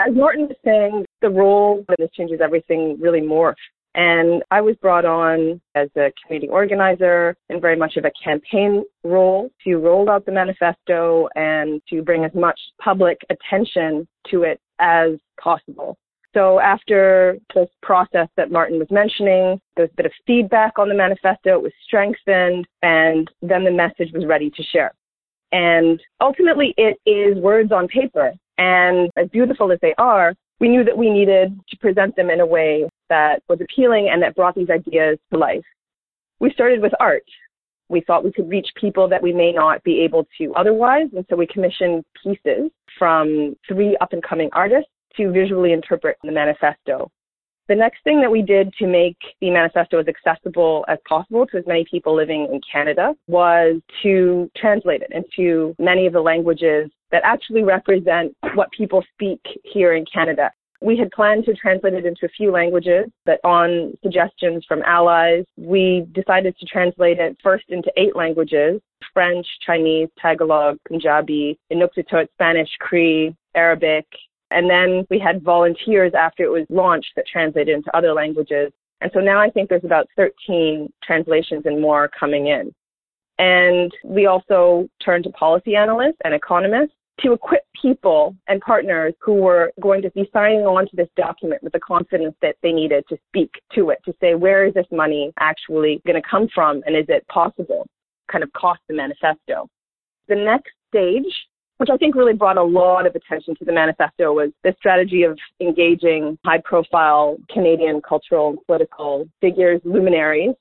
As 0.00 0.14
Martin 0.14 0.48
was 0.48 0.56
saying, 0.64 1.04
the 1.20 1.28
role 1.28 1.84
of 1.88 1.94
this 1.98 2.10
changes 2.14 2.40
everything 2.42 2.96
really 3.00 3.20
morphed. 3.20 3.56
And 3.94 4.42
I 4.50 4.60
was 4.60 4.76
brought 4.76 5.04
on 5.04 5.60
as 5.74 5.88
a 5.96 6.12
community 6.22 6.48
organizer 6.48 7.36
in 7.48 7.60
very 7.60 7.76
much 7.76 7.96
of 7.96 8.04
a 8.04 8.12
campaign 8.22 8.84
role 9.02 9.50
to 9.64 9.76
roll 9.76 10.08
out 10.08 10.24
the 10.26 10.32
manifesto 10.32 11.28
and 11.34 11.82
to 11.88 12.02
bring 12.02 12.24
as 12.24 12.34
much 12.34 12.58
public 12.80 13.18
attention 13.30 14.06
to 14.30 14.44
it 14.44 14.60
as 14.78 15.12
possible. 15.42 15.98
So 16.32 16.60
after 16.60 17.38
this 17.54 17.68
process 17.82 18.28
that 18.36 18.52
Martin 18.52 18.78
was 18.78 18.88
mentioning, 18.90 19.60
there 19.74 19.86
was 19.86 19.90
a 19.92 19.96
bit 19.96 20.06
of 20.06 20.12
feedback 20.26 20.78
on 20.78 20.88
the 20.88 20.94
manifesto, 20.94 21.56
it 21.56 21.62
was 21.62 21.72
strengthened, 21.84 22.68
and 22.82 23.28
then 23.42 23.64
the 23.64 23.72
message 23.72 24.12
was 24.14 24.24
ready 24.26 24.50
to 24.50 24.62
share. 24.62 24.92
And 25.50 26.00
ultimately, 26.20 26.74
it 26.76 26.98
is 27.04 27.42
words 27.42 27.72
on 27.72 27.88
paper. 27.88 28.32
And 28.58 29.10
as 29.16 29.28
beautiful 29.30 29.72
as 29.72 29.80
they 29.82 29.94
are, 29.98 30.34
we 30.60 30.68
knew 30.68 30.84
that 30.84 30.96
we 30.96 31.10
needed 31.10 31.58
to 31.68 31.76
present 31.78 32.14
them 32.14 32.30
in 32.30 32.38
a 32.38 32.46
way 32.46 32.88
that 33.10 33.42
was 33.48 33.60
appealing 33.60 34.08
and 34.10 34.22
that 34.22 34.34
brought 34.34 34.54
these 34.54 34.70
ideas 34.70 35.18
to 35.30 35.38
life. 35.38 35.64
We 36.40 36.50
started 36.52 36.80
with 36.80 36.92
art. 36.98 37.24
We 37.90 38.00
thought 38.00 38.24
we 38.24 38.32
could 38.32 38.48
reach 38.48 38.68
people 38.80 39.08
that 39.08 39.22
we 39.22 39.32
may 39.32 39.52
not 39.52 39.82
be 39.84 40.00
able 40.00 40.26
to 40.38 40.54
otherwise, 40.54 41.08
and 41.14 41.26
so 41.28 41.36
we 41.36 41.46
commissioned 41.46 42.04
pieces 42.22 42.70
from 42.98 43.56
three 43.68 43.96
up 44.00 44.12
and 44.12 44.22
coming 44.22 44.48
artists 44.52 44.90
to 45.16 45.30
visually 45.32 45.72
interpret 45.72 46.16
the 46.22 46.32
manifesto. 46.32 47.10
The 47.68 47.74
next 47.76 48.02
thing 48.02 48.20
that 48.20 48.30
we 48.30 48.42
did 48.42 48.72
to 48.80 48.86
make 48.86 49.16
the 49.40 49.50
manifesto 49.50 50.00
as 50.00 50.06
accessible 50.08 50.84
as 50.88 50.98
possible 51.08 51.46
to 51.46 51.58
as 51.58 51.64
many 51.66 51.84
people 51.88 52.16
living 52.16 52.48
in 52.52 52.60
Canada 52.72 53.14
was 53.28 53.80
to 54.02 54.50
translate 54.56 55.02
it 55.02 55.12
into 55.12 55.74
many 55.78 56.06
of 56.06 56.12
the 56.12 56.20
languages 56.20 56.90
that 57.12 57.22
actually 57.24 57.62
represent 57.62 58.36
what 58.54 58.70
people 58.72 59.04
speak 59.14 59.40
here 59.62 59.94
in 59.94 60.04
Canada. 60.12 60.50
We 60.82 60.96
had 60.96 61.10
planned 61.10 61.44
to 61.44 61.54
translate 61.54 61.92
it 61.92 62.06
into 62.06 62.24
a 62.24 62.28
few 62.30 62.50
languages, 62.50 63.10
but 63.26 63.38
on 63.44 63.92
suggestions 64.02 64.64
from 64.66 64.82
allies, 64.82 65.44
we 65.58 66.06
decided 66.12 66.56
to 66.58 66.66
translate 66.66 67.18
it 67.18 67.36
first 67.42 67.64
into 67.68 67.92
eight 67.96 68.16
languages 68.16 68.80
French, 69.12 69.46
Chinese, 69.66 70.08
Tagalog, 70.20 70.78
Punjabi, 70.86 71.58
Inuktitut, 71.72 72.28
Spanish, 72.34 72.68
Cree, 72.78 73.34
Arabic. 73.54 74.06
And 74.50 74.68
then 74.68 75.06
we 75.10 75.18
had 75.18 75.42
volunteers 75.42 76.12
after 76.14 76.44
it 76.44 76.50
was 76.50 76.66
launched 76.70 77.12
that 77.16 77.26
translated 77.26 77.74
into 77.74 77.94
other 77.96 78.12
languages. 78.12 78.72
And 79.00 79.10
so 79.14 79.20
now 79.20 79.40
I 79.40 79.50
think 79.50 79.68
there's 79.68 79.84
about 79.84 80.08
13 80.16 80.92
translations 81.02 81.62
and 81.66 81.80
more 81.80 82.08
coming 82.08 82.48
in. 82.48 82.72
And 83.38 83.90
we 84.04 84.26
also 84.26 84.88
turned 85.02 85.24
to 85.24 85.30
policy 85.30 85.74
analysts 85.74 86.18
and 86.24 86.34
economists 86.34 86.92
to 87.22 87.32
equip 87.32 87.62
people 87.80 88.34
and 88.48 88.60
partners 88.60 89.14
who 89.20 89.34
were 89.34 89.72
going 89.80 90.02
to 90.02 90.10
be 90.10 90.28
signing 90.32 90.60
on 90.60 90.86
to 90.88 90.96
this 90.96 91.08
document 91.16 91.62
with 91.62 91.72
the 91.72 91.80
confidence 91.80 92.34
that 92.42 92.56
they 92.62 92.72
needed 92.72 93.04
to 93.08 93.16
speak 93.28 93.50
to 93.74 93.90
it, 93.90 93.98
to 94.04 94.14
say, 94.20 94.34
where 94.34 94.66
is 94.66 94.74
this 94.74 94.86
money 94.90 95.32
actually 95.38 96.00
going 96.06 96.20
to 96.20 96.28
come 96.28 96.48
from 96.54 96.82
and 96.86 96.96
is 96.96 97.06
it 97.08 97.26
possible? 97.28 97.86
Kind 98.30 98.44
of 98.44 98.52
cost 98.52 98.80
the 98.88 98.94
manifesto. 98.94 99.68
The 100.28 100.36
next 100.36 100.70
stage, 100.88 101.32
which 101.78 101.90
I 101.90 101.96
think 101.96 102.14
really 102.14 102.34
brought 102.34 102.58
a 102.58 102.62
lot 102.62 103.06
of 103.06 103.14
attention 103.14 103.54
to 103.56 103.64
the 103.64 103.72
manifesto, 103.72 104.32
was 104.32 104.50
the 104.62 104.74
strategy 104.78 105.22
of 105.24 105.38
engaging 105.60 106.38
high 106.44 106.60
profile 106.64 107.36
Canadian 107.50 108.00
cultural 108.02 108.50
and 108.50 108.58
political 108.66 109.28
figures, 109.40 109.80
luminaries. 109.84 110.54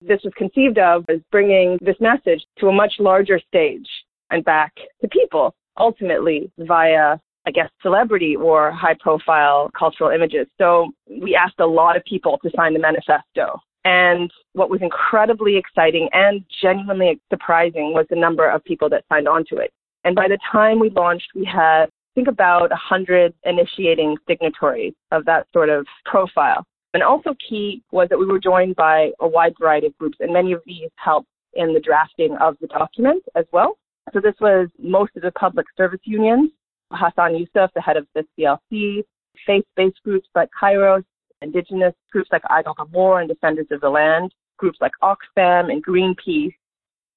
This 0.00 0.20
was 0.24 0.32
conceived 0.36 0.78
of 0.78 1.04
as 1.08 1.20
bringing 1.30 1.78
this 1.80 1.96
message 2.00 2.44
to 2.58 2.68
a 2.68 2.72
much 2.72 2.94
larger 2.98 3.40
stage 3.48 3.86
and 4.30 4.44
back 4.44 4.72
to 5.00 5.08
people 5.08 5.54
ultimately 5.78 6.50
via, 6.58 7.18
I 7.46 7.50
guess, 7.50 7.68
celebrity 7.82 8.36
or 8.36 8.70
high 8.70 8.96
profile 9.00 9.70
cultural 9.78 10.10
images. 10.10 10.46
So 10.58 10.90
we 11.08 11.34
asked 11.34 11.60
a 11.60 11.66
lot 11.66 11.96
of 11.96 12.04
people 12.04 12.38
to 12.42 12.50
sign 12.56 12.72
the 12.72 12.80
manifesto. 12.80 13.60
And 13.84 14.30
what 14.52 14.70
was 14.70 14.80
incredibly 14.80 15.56
exciting 15.56 16.08
and 16.12 16.44
genuinely 16.62 17.20
surprising 17.30 17.92
was 17.92 18.06
the 18.10 18.16
number 18.16 18.48
of 18.48 18.62
people 18.64 18.88
that 18.90 19.04
signed 19.08 19.26
on 19.26 19.44
to 19.48 19.56
it. 19.56 19.72
And 20.04 20.14
by 20.14 20.28
the 20.28 20.38
time 20.50 20.78
we 20.78 20.90
launched, 20.90 21.28
we 21.34 21.44
had, 21.44 21.84
I 21.84 22.12
think, 22.14 22.28
about 22.28 22.70
100 22.70 23.34
initiating 23.44 24.16
signatories 24.28 24.94
of 25.10 25.24
that 25.24 25.46
sort 25.52 25.68
of 25.68 25.86
profile. 26.04 26.64
And 26.94 27.02
also 27.02 27.34
key 27.48 27.82
was 27.90 28.08
that 28.10 28.18
we 28.18 28.26
were 28.26 28.38
joined 28.38 28.76
by 28.76 29.12
a 29.20 29.26
wide 29.26 29.54
variety 29.58 29.86
of 29.86 29.98
groups, 29.98 30.18
and 30.20 30.32
many 30.32 30.52
of 30.52 30.60
these 30.66 30.90
helped 30.96 31.28
in 31.54 31.72
the 31.72 31.80
drafting 31.80 32.36
of 32.40 32.56
the 32.60 32.66
document 32.66 33.22
as 33.34 33.46
well. 33.52 33.76
So 34.12 34.20
this 34.20 34.34
was 34.40 34.68
most 34.78 35.12
of 35.16 35.22
the 35.22 35.30
public 35.32 35.66
service 35.76 36.00
unions, 36.04 36.50
Hassan 36.90 37.32
Yussuff, 37.32 37.68
the 37.74 37.80
head 37.80 37.96
of 37.96 38.06
the 38.14 38.24
CLC, 38.38 39.04
faith-based 39.46 40.02
groups 40.04 40.28
like 40.34 40.48
Kairos, 40.60 41.04
indigenous 41.40 41.94
groups 42.10 42.28
like 42.32 42.42
the 42.42 42.84
War 42.92 43.20
and 43.20 43.28
Defenders 43.28 43.66
of 43.70 43.80
the 43.80 43.88
Land, 43.88 44.34
groups 44.58 44.78
like 44.80 44.92
Oxfam 45.02 45.70
and 45.70 45.84
Greenpeace. 45.84 46.54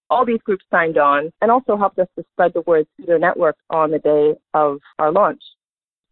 All 0.09 0.25
these 0.25 0.41
groups 0.45 0.63
signed 0.69 0.97
on 0.97 1.31
and 1.41 1.49
also 1.49 1.75
helped 1.75 1.97
us 1.99 2.07
to 2.17 2.25
spread 2.33 2.53
the 2.53 2.61
word 2.61 2.87
through 2.95 3.07
their 3.07 3.19
network 3.19 3.55
on 3.71 3.91
the 3.91 3.99
day 3.99 4.35
of 4.53 4.79
our 4.99 5.11
launch. 5.11 5.41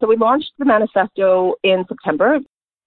So 0.00 0.08
we 0.08 0.16
launched 0.16 0.50
the 0.58 0.64
manifesto 0.64 1.54
in 1.62 1.84
September 1.88 2.40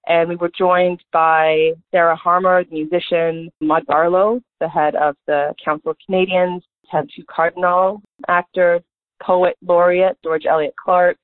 and 0.08 0.30
we 0.30 0.36
were 0.36 0.52
joined 0.58 1.02
by 1.12 1.72
Sarah 1.92 2.16
Harmer, 2.16 2.64
the 2.64 2.84
musician, 2.84 3.50
Maude 3.62 3.86
Barlow, 3.88 4.42
the 4.60 4.70
head 4.70 4.96
of 4.96 5.16
the 5.28 5.54
Council 5.64 5.92
of 5.92 5.98
Canadians, 6.06 6.64
Tantoo 6.92 7.26
Cardinal, 7.30 8.02
actor, 8.28 8.82
poet 9.22 9.58
laureate 9.66 10.18
George 10.24 10.46
Elliott 10.46 10.76
Clarke, 10.84 11.18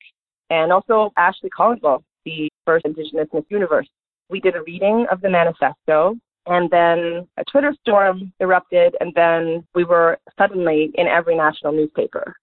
and 0.49 0.71
also 0.71 1.11
Ashley 1.17 1.49
Callingbull, 1.57 2.03
the 2.25 2.49
first 2.65 2.85
Indigenous 2.85 3.27
Miss 3.33 3.43
Universe. 3.49 3.87
We 4.29 4.39
did 4.39 4.55
a 4.55 4.63
reading 4.63 5.05
of 5.11 5.21
the 5.21 5.29
manifesto, 5.29 6.15
and 6.47 6.69
then 6.69 7.27
a 7.37 7.43
Twitter 7.51 7.73
storm 7.81 8.33
erupted, 8.39 8.95
and 8.99 9.13
then 9.15 9.65
we 9.75 9.83
were 9.83 10.17
suddenly 10.37 10.91
in 10.95 11.07
every 11.07 11.35
national 11.35 11.73
newspaper. 11.73 12.35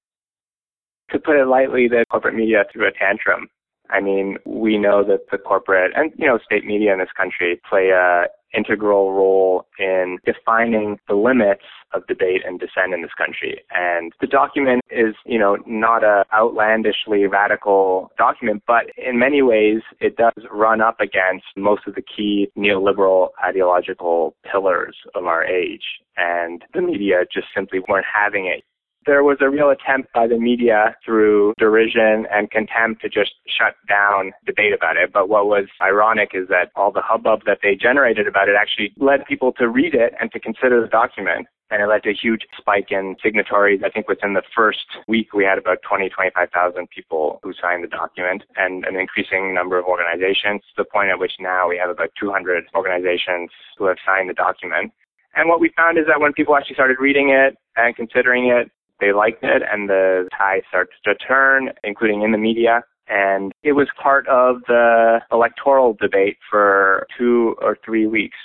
To 1.11 1.19
put 1.19 1.37
it 1.37 1.47
lightly, 1.47 1.89
the 1.89 2.05
corporate 2.11 2.35
media 2.35 2.65
threw 2.73 2.87
a 2.87 2.93
tantrum. 2.93 3.49
I 3.91 4.01
mean, 4.01 4.37
we 4.45 4.79
know 4.79 5.05
that 5.05 5.31
the 5.31 5.39
corporate 5.39 5.93
and, 5.95 6.13
you 6.17 6.27
know, 6.27 6.39
state 6.45 6.65
media 6.65 6.93
in 6.93 6.99
this 6.99 7.09
country 7.17 7.61
play 7.69 7.91
a 7.91 8.27
integral 8.53 9.13
role 9.13 9.67
in 9.79 10.19
defining 10.25 10.99
the 11.09 11.15
limits 11.15 11.65
of 11.93 12.07
debate 12.07 12.43
and 12.45 12.59
dissent 12.59 12.95
in 12.95 13.03
this 13.03 13.11
country. 13.17 13.61
And 13.71 14.13
the 14.21 14.27
document 14.27 14.83
is, 14.91 15.15
you 15.25 15.39
know, 15.39 15.57
not 15.67 16.05
a 16.05 16.25
outlandishly 16.35 17.27
radical 17.27 18.11
document, 18.19 18.63
but 18.67 18.87
in 18.97 19.19
many 19.19 19.43
ways 19.43 19.83
it 20.01 20.17
does 20.17 20.45
run 20.51 20.81
up 20.81 21.01
against 21.01 21.47
most 21.57 21.83
of 21.87 21.95
the 21.95 22.03
key 22.03 22.51
neoliberal 22.57 23.29
ideological 23.45 24.35
pillars 24.51 24.97
of 25.15 25.27
our 25.27 25.45
age. 25.45 25.85
And 26.17 26.63
the 26.75 26.83
media 26.83 27.21
just 27.33 27.49
simply 27.55 27.81
weren't 27.89 28.07
having 28.13 28.47
it 28.47 28.65
there 29.07 29.25
was 29.25 29.39
a 29.41 29.49
real 29.49 29.71
attempt 29.71 30.13
by 30.13 30.27
the 30.27 30.39
media 30.39 30.97
through 31.05 31.55
derision 31.59 32.27
and 32.31 32.51
contempt 32.51 33.01
to 33.03 33.09
just 33.09 33.33
shut 33.47 33.75
down 33.89 34.33
debate 34.45 34.73
about 34.75 34.97
it. 34.97 35.13
But 35.13 35.29
what 35.29 35.47
was 35.47 35.67
ironic 35.81 36.31
is 36.35 36.49
that 36.49 36.71
all 36.77 36.93
the 36.93 37.03
hubbub 37.03 37.41
that 37.47 37.59
they 37.63 37.75
generated 37.75 38.27
about 38.27 38.49
it 38.49 38.57
actually 38.61 38.93
led 38.99 39.25
people 39.27 39.53
to 39.59 39.69
read 39.69 39.95
it 39.95 40.15
and 40.21 40.31
to 40.33 40.41
consider 40.41 40.81
the 40.81 40.89
document. 40.89 41.47
And 41.71 41.81
it 41.81 41.87
led 41.87 42.03
to 42.03 42.11
a 42.11 42.19
huge 42.21 42.43
spike 42.59 42.91
in 42.91 43.15
signatories. 43.23 43.81
I 43.85 43.91
think 43.91 44.09
within 44.09 44.35
the 44.35 44.43
first 44.55 44.85
week, 45.07 45.33
we 45.33 45.45
had 45.45 45.57
about 45.57 45.79
20, 45.89 46.09
25,000 46.11 46.91
people 46.91 47.39
who 47.45 47.53
signed 47.55 47.85
the 47.85 47.89
document 47.89 48.43
and 48.57 48.85
an 48.85 48.97
increasing 48.97 49.55
number 49.55 49.79
of 49.79 49.85
organizations 49.87 50.63
to 50.75 50.83
the 50.83 50.85
point 50.85 51.11
at 51.11 51.21
which 51.21 51.33
now 51.39 51.69
we 51.69 51.79
have 51.79 51.89
about 51.89 52.11
200 52.19 52.65
organizations 52.75 53.51
who 53.79 53.87
have 53.87 53.99
signed 54.05 54.29
the 54.29 54.35
document. 54.35 54.93
And 55.37 55.49
what 55.49 55.61
we 55.61 55.71
found 55.77 55.97
is 55.97 56.07
that 56.09 56.21
when 56.21 56.33
people 56.33 56.57
actually 56.57 56.75
started 56.75 56.99
reading 56.99 57.31
it 57.31 57.57
and 57.77 57.95
considering 57.95 58.49
it, 58.49 58.69
they 59.01 59.13
liked 59.13 59.43
it 59.43 59.63
and 59.71 59.89
the 59.89 60.29
tide 60.37 60.63
started 60.69 60.93
to 61.05 61.15
turn, 61.15 61.71
including 61.85 62.23
in 62.23 62.33
the 62.33 62.39
media. 62.39 62.83
And 63.09 63.53
it 63.63 63.73
was 63.73 63.89
part 64.01 64.29
of 64.29 64.57
the 64.69 65.21
electoral 65.33 65.97
debate 66.01 66.37
for 66.49 67.07
two 67.19 67.57
or 67.61 67.77
three 67.85 68.07
weeks. 68.07 68.37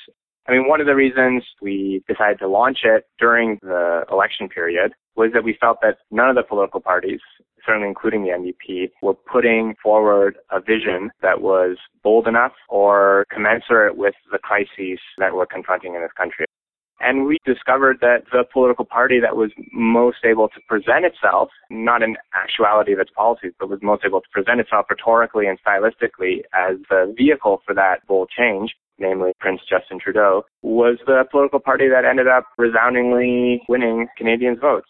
I 0.47 0.51
mean, 0.51 0.67
one 0.67 0.79
of 0.79 0.87
the 0.87 0.95
reasons 0.95 1.43
we 1.61 2.03
decided 2.07 2.39
to 2.39 2.47
launch 2.47 2.79
it 2.83 3.05
during 3.19 3.57
the 3.61 4.05
election 4.11 4.47
period 4.47 4.93
was 5.15 5.31
that 5.33 5.43
we 5.43 5.57
felt 5.59 5.79
that 5.81 5.97
none 6.11 6.29
of 6.29 6.35
the 6.35 6.43
political 6.43 6.79
parties, 6.79 7.19
certainly 7.65 7.87
including 7.87 8.23
the 8.23 8.29
NDP, 8.29 8.91
were 9.01 9.13
putting 9.13 9.75
forward 9.81 10.37
a 10.51 10.59
vision 10.59 11.09
that 11.21 11.41
was 11.41 11.77
bold 12.03 12.27
enough 12.27 12.51
or 12.69 13.25
commensurate 13.31 13.97
with 13.97 14.13
the 14.31 14.37
crises 14.37 14.99
that 15.17 15.33
we're 15.33 15.47
confronting 15.47 15.95
in 15.95 16.01
this 16.01 16.11
country. 16.15 16.45
And 17.05 17.27
we 17.27 17.37
discovered 17.45 17.97
that 18.01 18.23
the 18.31 18.43
political 18.51 18.83
party 18.83 19.19
that 19.19 19.35
was 19.35 19.51
most 19.71 20.17
able 20.25 20.49
to 20.49 20.59
present 20.67 21.05
itself, 21.05 21.49
not 21.69 22.01
in 22.01 22.17
actuality 22.33 22.93
of 22.93 22.99
its 22.99 23.11
policies, 23.15 23.51
but 23.59 23.69
was 23.69 23.77
most 23.83 24.03
able 24.03 24.21
to 24.21 24.29
present 24.31 24.59
itself 24.59 24.87
rhetorically 24.89 25.45
and 25.45 25.59
stylistically 25.61 26.39
as 26.51 26.77
the 26.89 27.13
vehicle 27.15 27.61
for 27.63 27.75
that 27.75 27.97
bold 28.07 28.31
change, 28.35 28.73
namely 28.97 29.33
Prince 29.39 29.61
Justin 29.69 29.99
Trudeau, 29.99 30.45
was 30.63 30.97
the 31.05 31.25
political 31.29 31.59
party 31.59 31.87
that 31.89 32.05
ended 32.05 32.27
up 32.27 32.45
resoundingly 32.57 33.61
winning 33.69 34.07
Canadians' 34.17 34.57
votes. 34.59 34.87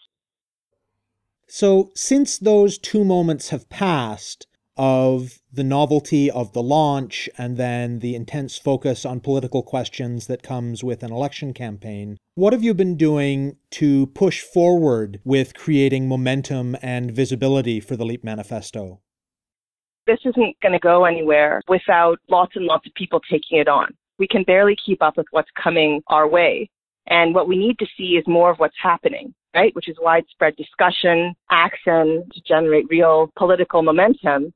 So, 1.46 1.90
since 1.94 2.38
those 2.38 2.78
two 2.78 3.04
moments 3.04 3.50
have 3.50 3.68
passed, 3.68 4.46
of 4.76 5.40
the 5.52 5.64
novelty 5.64 6.30
of 6.30 6.52
the 6.52 6.62
launch 6.62 7.28
and 7.38 7.56
then 7.56 8.00
the 8.00 8.14
intense 8.14 8.58
focus 8.58 9.04
on 9.06 9.20
political 9.20 9.62
questions 9.62 10.26
that 10.26 10.42
comes 10.42 10.84
with 10.84 11.02
an 11.02 11.10
election 11.10 11.54
campaign. 11.54 12.18
What 12.34 12.52
have 12.52 12.62
you 12.62 12.74
been 12.74 12.96
doing 12.96 13.56
to 13.72 14.06
push 14.08 14.42
forward 14.42 15.20
with 15.24 15.54
creating 15.54 16.08
momentum 16.08 16.76
and 16.82 17.10
visibility 17.10 17.80
for 17.80 17.96
the 17.96 18.04
LEAP 18.04 18.22
manifesto? 18.22 19.00
This 20.06 20.20
isn't 20.24 20.60
going 20.60 20.72
to 20.72 20.78
go 20.78 21.04
anywhere 21.04 21.62
without 21.68 22.18
lots 22.28 22.54
and 22.54 22.66
lots 22.66 22.86
of 22.86 22.94
people 22.94 23.20
taking 23.30 23.58
it 23.58 23.68
on. 23.68 23.88
We 24.18 24.28
can 24.28 24.44
barely 24.44 24.76
keep 24.84 25.02
up 25.02 25.16
with 25.16 25.26
what's 25.30 25.50
coming 25.60 26.02
our 26.08 26.28
way. 26.28 26.70
And 27.08 27.34
what 27.34 27.48
we 27.48 27.56
need 27.56 27.78
to 27.78 27.86
see 27.96 28.16
is 28.16 28.24
more 28.26 28.50
of 28.50 28.58
what's 28.58 28.76
happening, 28.80 29.34
right? 29.54 29.74
Which 29.74 29.88
is 29.88 29.96
widespread 30.00 30.56
discussion, 30.56 31.34
action 31.50 32.24
to 32.32 32.40
generate 32.46 32.86
real 32.90 33.32
political 33.36 33.82
momentum 33.82 34.52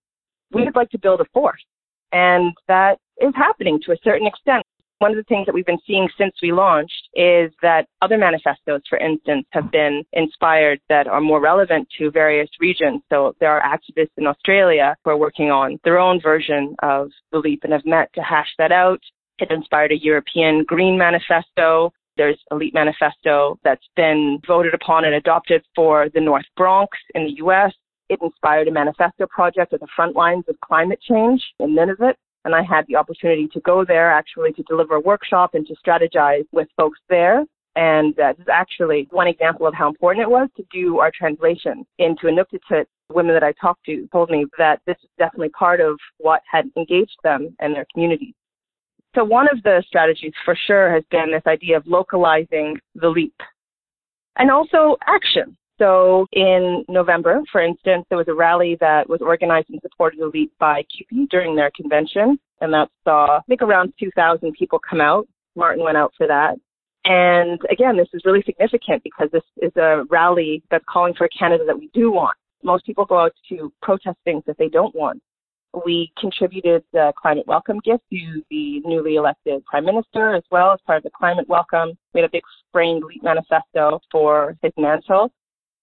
we 0.53 0.65
would 0.65 0.77
like 0.77 0.91
to 0.91 0.99
build 0.99 1.21
a 1.21 1.25
force. 1.33 1.65
And 2.13 2.53
that 2.69 2.99
is 3.21 3.33
happening 3.37 3.81
to 3.87 3.93
a 3.93 3.97
certain 4.03 4.27
extent. 4.27 4.65
One 4.99 5.13
of 5.13 5.17
the 5.17 5.25
things 5.25 5.47
that 5.47 5.55
we've 5.55 5.65
been 5.65 5.79
seeing 5.87 6.09
since 6.19 6.35
we 6.43 6.53
launched 6.53 7.09
is 7.15 7.51
that 7.63 7.87
other 8.03 8.19
manifestos, 8.19 8.83
for 8.87 8.99
instance, 8.99 9.47
have 9.53 9.71
been 9.71 10.05
inspired 10.13 10.79
that 10.91 11.07
are 11.07 11.23
more 11.23 11.41
relevant 11.41 11.89
to 11.97 12.11
various 12.11 12.51
regions. 12.61 13.01
So 13.09 13.35
there 13.41 13.51
are 13.51 13.63
activists 13.63 14.19
in 14.19 14.27
Australia 14.27 14.95
who 15.03 15.11
are 15.11 15.17
working 15.17 15.51
on 15.51 15.79
their 15.85 15.99
own 15.99 16.21
version 16.21 16.75
of 16.83 17.11
the 17.33 17.39
LEAP 17.39 17.61
and 17.65 17.73
have 17.73 17.87
met 17.87 18.13
to 18.15 18.21
hash 18.21 18.53
that 18.59 18.73
out. 18.73 19.01
It 19.39 19.51
inspired 19.51 19.93
a 19.93 19.99
European 19.99 20.65
Green 20.65 20.99
Manifesto. 20.99 21.95
There's 22.19 22.39
a 22.51 22.57
LEAP 22.57 22.75
manifesto 22.75 23.59
that's 23.65 23.89
been 23.97 24.39
voted 24.47 24.75
upon 24.75 25.07
and 25.07 25.15
adopted 25.15 25.65
for 25.75 26.11
the 26.13 26.21
North 26.21 26.45
Bronx 26.59 26.99
in 27.15 27.25
the 27.25 27.37
US. 27.47 27.73
It 28.11 28.19
inspired 28.21 28.67
a 28.67 28.73
manifesto 28.73 29.27
project 29.29 29.73
at 29.73 29.79
the 29.79 29.87
front 29.95 30.17
lines 30.17 30.45
of 30.49 30.61
climate 30.61 31.01
change 31.01 31.43
in 31.61 31.77
Nunavut. 31.77 32.15
And 32.45 32.55
I 32.55 32.63
had 32.63 32.87
the 32.89 32.97
opportunity 32.97 33.47
to 33.53 33.61
go 33.61 33.85
there 33.85 34.11
actually 34.11 34.53
to 34.55 34.63
deliver 34.65 34.97
a 34.97 35.01
workshop 35.01 35.55
and 35.55 35.65
to 35.69 35.75
strategize 35.77 36.45
with 36.51 36.67
folks 36.77 36.99
there. 37.09 37.45
And 37.77 38.19
uh, 38.19 38.33
this 38.33 38.43
is 38.43 38.49
actually 38.53 39.07
one 39.13 39.29
example 39.29 39.67
of 39.67 39.75
how 39.75 39.89
important 39.89 40.23
it 40.25 40.31
was 40.31 40.49
to 40.57 40.65
do 40.73 40.99
our 40.99 41.13
translation 41.17 41.87
into 41.99 42.27
Inuktitut. 42.27 42.87
Women 43.13 43.35
that 43.35 43.45
I 43.45 43.53
talked 43.61 43.85
to 43.87 44.09
told 44.11 44.31
me 44.31 44.45
that 44.59 44.81
this 44.87 44.97
is 45.03 45.11
definitely 45.19 45.51
part 45.51 45.81
of 45.81 45.97
what 46.19 46.43
had 46.51 46.69
engaged 46.77 47.17
them 47.23 47.55
and 47.61 47.75
their 47.75 47.87
communities. 47.93 48.35
So 49.15 49.25
one 49.25 49.49
of 49.53 49.63
the 49.63 49.85
strategies 49.87 50.33
for 50.45 50.57
sure 50.67 50.93
has 50.93 51.05
been 51.11 51.31
this 51.31 51.43
idea 51.47 51.77
of 51.77 51.87
localizing 51.87 52.77
the 52.95 53.09
leap 53.09 53.35
and 54.37 54.51
also 54.51 54.97
action. 55.07 55.57
So 55.81 56.27
in 56.33 56.85
November, 56.89 57.41
for 57.51 57.63
instance, 57.63 58.05
there 58.11 58.19
was 58.19 58.29
a 58.29 58.35
rally 58.35 58.77
that 58.81 59.09
was 59.09 59.23
organized 59.23 59.71
and 59.71 59.81
supported 59.81 60.21
elite 60.21 60.53
by 60.59 60.83
CUPE 60.83 61.31
during 61.31 61.57
their 61.57 61.71
convention, 61.75 62.39
and 62.61 62.73
that 62.75 62.91
saw, 63.03 63.39
I 63.39 63.41
think, 63.49 63.63
around 63.63 63.95
2,000 63.99 64.53
people 64.53 64.79
come 64.79 65.01
out. 65.01 65.27
Martin 65.57 65.83
went 65.83 65.97
out 65.97 66.13
for 66.19 66.27
that. 66.27 66.57
And 67.07 67.59
again, 67.71 67.97
this 67.97 68.09
is 68.13 68.21
really 68.27 68.43
significant 68.45 69.03
because 69.03 69.31
this 69.33 69.43
is 69.63 69.75
a 69.77 70.05
rally 70.11 70.63
that's 70.71 70.85
calling 70.87 71.15
for 71.15 71.25
a 71.25 71.29
Canada 71.31 71.65
that 71.67 71.79
we 71.79 71.89
do 71.95 72.13
want. 72.13 72.37
Most 72.63 72.85
people 72.85 73.07
go 73.07 73.19
out 73.19 73.33
to 73.49 73.73
protest 73.81 74.19
things 74.23 74.43
that 74.47 74.59
they 74.59 74.69
don't 74.69 74.95
want. 74.95 75.23
We 75.87 76.13
contributed 76.19 76.85
the 76.93 77.15
climate 77.17 77.47
welcome 77.47 77.81
gift 77.83 78.03
to 78.11 78.43
the 78.51 78.81
newly 78.85 79.15
elected 79.15 79.65
prime 79.65 79.87
minister 79.87 80.35
as 80.35 80.43
well 80.51 80.73
as 80.73 80.81
part 80.87 80.99
of 80.99 81.05
the 81.05 81.11
climate 81.17 81.49
welcome. 81.49 81.97
We 82.13 82.21
had 82.21 82.29
a 82.29 82.33
big 82.33 82.43
framed 82.71 83.05
LEAP 83.05 83.23
manifesto 83.23 84.01
for 84.13 84.59
his 84.63 84.73
mantle 84.77 85.33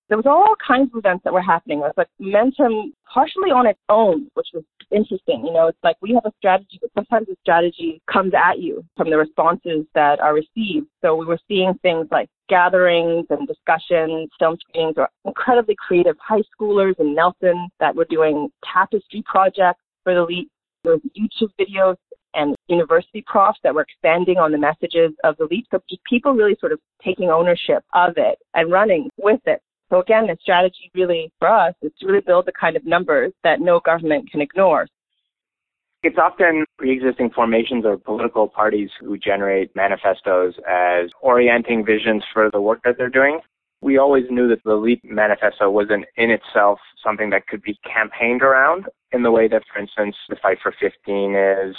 there 0.10 0.18
was 0.18 0.26
all 0.26 0.56
kinds 0.66 0.92
of 0.94 1.00
events 1.00 1.24
that 1.24 1.34
were 1.34 1.42
happening. 1.42 1.80
It 1.80 1.82
was 1.82 1.94
like 1.98 2.08
momentum 2.20 2.94
partially 3.12 3.52
on 3.52 3.68
its 3.68 3.80
own, 3.90 4.28
which 4.36 4.48
was 4.54 4.64
interesting. 4.92 5.44
You 5.46 5.54
know, 5.54 5.68
it's 5.68 5.78
like 5.84 5.98
we 6.02 6.14
have 6.14 6.26
a 6.26 6.32
strategy, 6.38 6.80
but 6.82 6.92
sometimes 6.96 7.28
the 7.28 7.36
strategy 7.42 8.02
comes 8.12 8.34
at 8.34 8.60
you 8.60 8.86
from 8.96 9.10
the 9.10 9.18
responses 9.18 9.86
that 9.96 10.20
are 10.20 10.34
received. 10.34 10.88
So 11.02 11.16
we 11.16 11.26
were 11.26 11.40
seeing 11.48 11.74
things 11.82 12.08
like 12.12 12.30
gatherings 12.48 13.26
and 13.30 13.48
discussions, 13.48 14.30
film 14.40 14.58
screenings, 14.70 14.96
or 14.98 15.10
incredibly 15.26 15.76
creative 15.76 16.16
high 16.26 16.44
schoolers 16.58 17.00
in 17.00 17.14
Nelson 17.14 17.68
that 17.80 17.96
were 17.96 18.06
doing 18.06 18.50
tapestry 18.74 19.24
projects 19.26 19.82
for 20.04 20.14
the 20.14 20.24
LEAP. 20.24 20.50
There 20.84 20.94
was 20.94 21.02
YouTube 21.20 21.52
videos 21.60 21.98
and 22.34 22.56
university 22.68 23.24
profs 23.26 23.60
that 23.64 23.74
were 23.74 23.82
expanding 23.82 24.38
on 24.38 24.52
the 24.52 24.58
messages 24.58 25.12
of 25.24 25.36
the 25.38 25.48
LEAP. 25.50 25.66
So 25.72 25.82
people 26.08 26.34
really 26.34 26.56
sort 26.60 26.72
of 26.72 26.80
taking 27.04 27.30
ownership 27.30 27.84
of 27.94 28.14
it 28.16 28.38
and 28.54 28.72
running 28.72 29.10
with 29.18 29.42
it. 29.46 29.62
So 29.90 30.00
again, 30.02 30.28
the 30.28 30.38
strategy 30.42 30.92
really 30.94 31.32
for 31.40 31.48
us 31.48 31.74
is 31.82 31.92
to 32.00 32.08
really 32.08 32.22
build 32.22 32.46
the 32.46 32.52
kind 32.60 32.76
of 32.76 32.86
numbers 32.86 33.32
that 33.44 33.62
no 33.62 33.80
government 33.80 34.30
can 34.32 34.42
ignore. 34.42 34.88
It's 36.04 36.18
often 36.18 36.66
pre-existing 36.78 37.32
formations 37.32 37.86
or 37.86 37.98
political 37.98 38.48
parties 38.48 38.90
who 39.00 39.18
generate 39.18 39.76
manifestos 39.76 40.54
as 40.70 41.10
orienting 41.22 41.86
visions 41.86 42.24
for 42.34 42.52
the 42.52 42.62
work 42.62 42.82
that 42.84 42.96
they're 42.98 43.10
doing. 43.10 43.40
We 43.82 43.98
always 43.98 44.26
knew 44.30 44.48
that 44.50 44.64
the 44.64 44.76
LEAP 44.76 45.04
manifesto 45.04 45.70
wasn't 45.70 46.06
in 46.16 46.32
itself 46.32 46.80
something 47.04 47.30
that 47.32 47.48
could 47.48 47.62
be 47.62 47.80
campaigned 47.84 48.42
around 48.42 48.86
in 49.12 49.24
the 49.24 49.32
way 49.32 49.48
that, 49.48 49.64
for 49.72 49.80
instance, 49.80 50.16
the 50.30 50.36
Fight 50.42 50.58
for 50.62 50.74
15 50.80 51.36
is, 51.36 51.76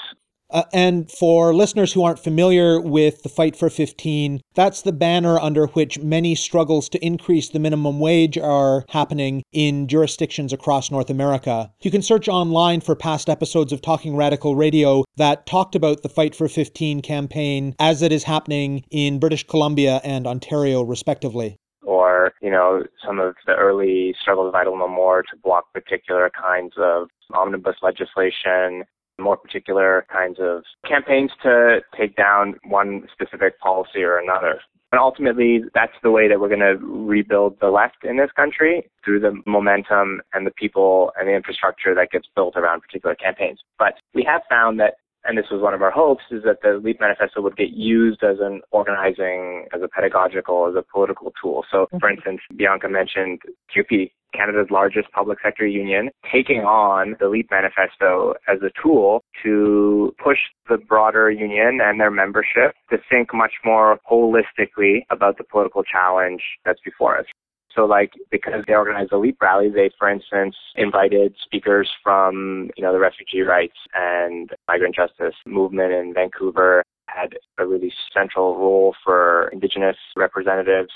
uh, 0.50 0.64
and 0.72 1.10
for 1.10 1.54
listeners 1.54 1.92
who 1.92 2.04
aren't 2.04 2.18
familiar 2.18 2.80
with 2.80 3.22
the 3.22 3.28
Fight 3.28 3.56
for 3.56 3.68
15, 3.68 4.40
that's 4.54 4.82
the 4.82 4.92
banner 4.92 5.38
under 5.38 5.66
which 5.68 5.98
many 6.00 6.34
struggles 6.34 6.88
to 6.90 7.04
increase 7.04 7.48
the 7.48 7.58
minimum 7.58 8.00
wage 8.00 8.38
are 8.38 8.84
happening 8.88 9.42
in 9.52 9.86
jurisdictions 9.86 10.52
across 10.52 10.90
North 10.90 11.10
America. 11.10 11.70
You 11.80 11.90
can 11.90 12.02
search 12.02 12.28
online 12.28 12.80
for 12.80 12.94
past 12.94 13.28
episodes 13.28 13.72
of 13.72 13.82
Talking 13.82 14.16
Radical 14.16 14.56
Radio 14.56 15.04
that 15.16 15.46
talked 15.46 15.74
about 15.74 16.02
the 16.02 16.08
Fight 16.08 16.34
for 16.34 16.48
15 16.48 17.02
campaign 17.02 17.74
as 17.78 18.02
it 18.02 18.12
is 18.12 18.24
happening 18.24 18.84
in 18.90 19.18
British 19.18 19.46
Columbia 19.46 20.00
and 20.04 20.26
Ontario, 20.26 20.82
respectively 20.82 21.58
or, 21.82 22.34
you 22.42 22.50
know, 22.50 22.82
some 23.04 23.18
of 23.18 23.34
the 23.46 23.54
early 23.54 24.14
struggles 24.20 24.48
of 24.48 24.54
Idle 24.54 24.76
No 24.76 24.88
More 24.88 25.22
to 25.22 25.36
block 25.42 25.72
particular 25.72 26.30
kinds 26.30 26.74
of 26.76 27.08
omnibus 27.32 27.76
legislation 27.82 28.84
more 29.18 29.36
particular 29.36 30.06
kinds 30.12 30.38
of 30.40 30.62
campaigns 30.86 31.30
to 31.42 31.80
take 31.96 32.16
down 32.16 32.54
one 32.64 33.06
specific 33.12 33.58
policy 33.60 34.02
or 34.02 34.18
another. 34.18 34.60
And 34.90 34.98
ultimately, 34.98 35.62
that's 35.74 35.92
the 36.02 36.10
way 36.10 36.28
that 36.28 36.40
we're 36.40 36.48
going 36.48 36.60
to 36.60 36.78
rebuild 36.80 37.58
the 37.60 37.68
left 37.68 38.04
in 38.04 38.16
this 38.16 38.30
country 38.34 38.88
through 39.04 39.20
the 39.20 39.42
momentum 39.44 40.22
and 40.32 40.46
the 40.46 40.50
people 40.50 41.12
and 41.18 41.28
the 41.28 41.34
infrastructure 41.34 41.94
that 41.94 42.10
gets 42.10 42.26
built 42.34 42.56
around 42.56 42.80
particular 42.80 43.14
campaigns. 43.14 43.60
But 43.78 43.94
we 44.14 44.24
have 44.24 44.42
found 44.48 44.80
that 44.80 44.94
and 45.24 45.36
this 45.36 45.46
was 45.50 45.60
one 45.60 45.74
of 45.74 45.82
our 45.82 45.90
hopes, 45.90 46.24
is 46.30 46.42
that 46.44 46.58
the 46.62 46.80
LEAP 46.82 47.00
Manifesto 47.00 47.40
would 47.42 47.56
get 47.56 47.70
used 47.70 48.22
as 48.22 48.38
an 48.40 48.60
organizing, 48.70 49.66
as 49.74 49.82
a 49.82 49.88
pedagogical, 49.88 50.68
as 50.68 50.74
a 50.76 50.82
political 50.82 51.32
tool. 51.40 51.64
So, 51.70 51.86
for 51.90 51.98
mm-hmm. 51.98 52.16
instance, 52.16 52.40
Bianca 52.56 52.88
mentioned 52.88 53.40
CUPE, 53.72 54.12
Canada's 54.34 54.68
largest 54.70 55.10
public 55.12 55.38
sector 55.42 55.66
union, 55.66 56.10
taking 56.32 56.60
on 56.60 57.16
the 57.18 57.28
LEAP 57.28 57.50
Manifesto 57.50 58.34
as 58.46 58.58
a 58.62 58.70
tool 58.80 59.24
to 59.42 60.14
push 60.22 60.38
the 60.68 60.76
broader 60.76 61.30
union 61.30 61.80
and 61.82 61.98
their 61.98 62.10
membership 62.10 62.74
to 62.90 62.98
think 63.10 63.32
much 63.32 63.52
more 63.64 63.98
holistically 64.10 65.00
about 65.10 65.38
the 65.38 65.44
political 65.44 65.82
challenge 65.82 66.42
that's 66.64 66.80
before 66.84 67.18
us. 67.18 67.26
So 67.74 67.84
like 67.84 68.12
because 68.30 68.64
they 68.66 68.74
organized 68.74 69.12
the 69.12 69.18
LEAP 69.18 69.40
rally, 69.40 69.70
they 69.70 69.90
for 69.98 70.08
instance 70.08 70.56
invited 70.76 71.34
speakers 71.44 71.88
from, 72.02 72.70
you 72.76 72.82
know, 72.82 72.92
the 72.92 72.98
refugee 72.98 73.42
rights 73.42 73.76
and 73.94 74.50
migrant 74.66 74.94
justice 74.94 75.34
movement 75.46 75.92
in 75.92 76.14
Vancouver 76.14 76.82
had 77.06 77.34
a 77.58 77.66
really 77.66 77.92
central 78.12 78.56
role 78.56 78.94
for 79.04 79.48
indigenous 79.52 79.96
representatives. 80.16 80.90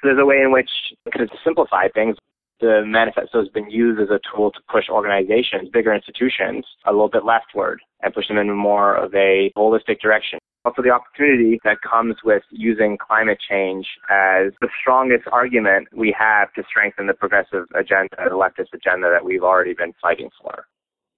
So 0.00 0.08
there's 0.08 0.18
a 0.20 0.26
way 0.26 0.40
in 0.40 0.52
which, 0.52 0.70
to 1.12 1.26
simplify 1.44 1.88
things, 1.88 2.16
the 2.60 2.82
manifesto 2.86 3.40
has 3.40 3.48
been 3.48 3.70
used 3.70 4.00
as 4.00 4.08
a 4.10 4.20
tool 4.34 4.50
to 4.50 4.60
push 4.70 4.88
organizations, 4.88 5.68
bigger 5.72 5.92
institutions, 5.92 6.64
a 6.86 6.92
little 6.92 7.08
bit 7.08 7.24
leftward 7.24 7.80
and 8.02 8.14
push 8.14 8.28
them 8.28 8.38
in 8.38 8.50
more 8.54 8.94
of 8.94 9.14
a 9.14 9.50
holistic 9.56 10.00
direction 10.00 10.38
also 10.66 10.82
the 10.82 10.90
opportunity 10.90 11.60
that 11.62 11.78
comes 11.80 12.16
with 12.24 12.42
using 12.50 12.98
climate 12.98 13.38
change 13.48 13.86
as 14.10 14.52
the 14.60 14.68
strongest 14.80 15.22
argument 15.30 15.86
we 15.94 16.14
have 16.18 16.52
to 16.54 16.62
strengthen 16.68 17.06
the 17.06 17.14
progressive 17.14 17.66
agenda, 17.78 18.16
the 18.16 18.34
leftist 18.34 18.74
agenda 18.74 19.08
that 19.08 19.24
we've 19.24 19.44
already 19.44 19.74
been 19.74 19.92
fighting 20.02 20.28
for. 20.42 20.66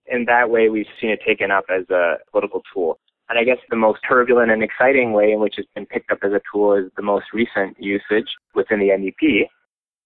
In 0.07 0.27
that 0.27 0.51
way, 0.51 0.69
we've 0.69 0.87
seen 1.01 1.11
it 1.11 1.21
taken 1.27 1.51
up 1.51 1.65
as 1.71 1.89
a 1.89 2.17
political 2.31 2.63
tool. 2.73 2.99
And 3.31 3.39
I 3.39 3.45
guess 3.45 3.59
the 3.71 3.77
most 3.77 4.01
turbulent 4.07 4.51
and 4.51 4.63
exciting 4.63 5.13
way 5.13 5.33
in 5.33 5.41
which 5.41 5.55
it's 5.59 5.69
been 5.75 5.87
picked 5.87 6.11
up 6.11 6.19
as 6.23 6.33
a 6.33 6.41
tool 6.53 6.75
is 6.75 6.91
the 6.97 7.03
most 7.03 7.27
recent 7.33 7.77
usage 7.79 8.29
within 8.55 8.81
the 8.81 8.89
NDP. 8.89 9.49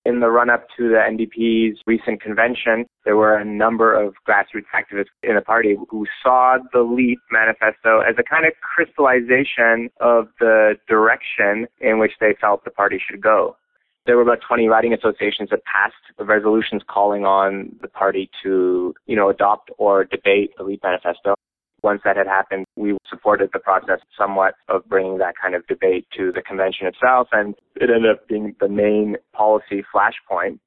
In 0.05 0.19
the 0.19 0.31
run 0.31 0.51
up 0.51 0.67
to 0.77 0.89
the 0.89 0.97
NDP's 0.97 1.79
recent 1.87 2.21
convention, 2.21 2.87
there 3.05 3.17
were 3.17 3.37
a 3.37 3.45
number 3.45 3.95
of 3.95 4.15
grassroots 4.29 4.67
activists 4.75 5.13
in 5.23 5.37
the 5.37 5.41
party 5.41 5.77
who 5.91 6.07
saw 6.23 6.59
the 6.73 6.81
LEAP 6.81 7.21
manifesto 7.31 8.01
as 8.01 8.17
a 8.19 8.25
kind 8.25 8.45
of 8.45 8.53
crystallization 8.61 9.91
of 10.01 10.27
the 10.41 10.75
direction 10.89 11.69
in 11.81 12.01
which 12.01 12.13
they 12.21 12.35
felt 12.41 12.65
the 12.65 12.71
party 12.71 13.01
should 13.09 13.21
go. 13.21 13.57
There 14.05 14.17
were 14.17 14.23
about 14.23 14.41
20 14.47 14.67
riding 14.67 14.93
associations 14.93 15.51
that 15.51 15.61
passed 15.65 15.95
resolutions 16.19 16.83
calling 16.89 17.25
on 17.25 17.77
the 17.81 17.87
party 17.87 18.29
to, 18.43 18.95
you 19.07 19.15
know, 19.15 19.29
adopt 19.29 19.71
or 19.79 20.05
debate 20.05 20.51
the 20.59 20.65
LEAP 20.65 20.83
manifesto. 20.83 21.37
Once 21.83 22.01
that 22.05 22.17
had 22.17 22.27
happened, 22.27 22.65
we 22.77 22.97
supported 23.09 23.51
the 23.53 23.59
process 23.59 23.99
somewhat 24.17 24.55
of 24.69 24.89
bringing 24.89 25.19
that 25.19 25.35
kind 25.41 25.55
of 25.55 25.67
debate 25.67 26.07
to 26.17 26.31
the 26.33 26.43
convention 26.43 26.87
itself, 26.87 27.29
and 27.33 27.55
it 27.77 27.91
ended 27.91 28.11
up 28.11 28.29
being 28.29 28.55
the 28.61 28.69
main 28.69 29.17
policy 29.33 29.85
flashpoint. 29.95 30.59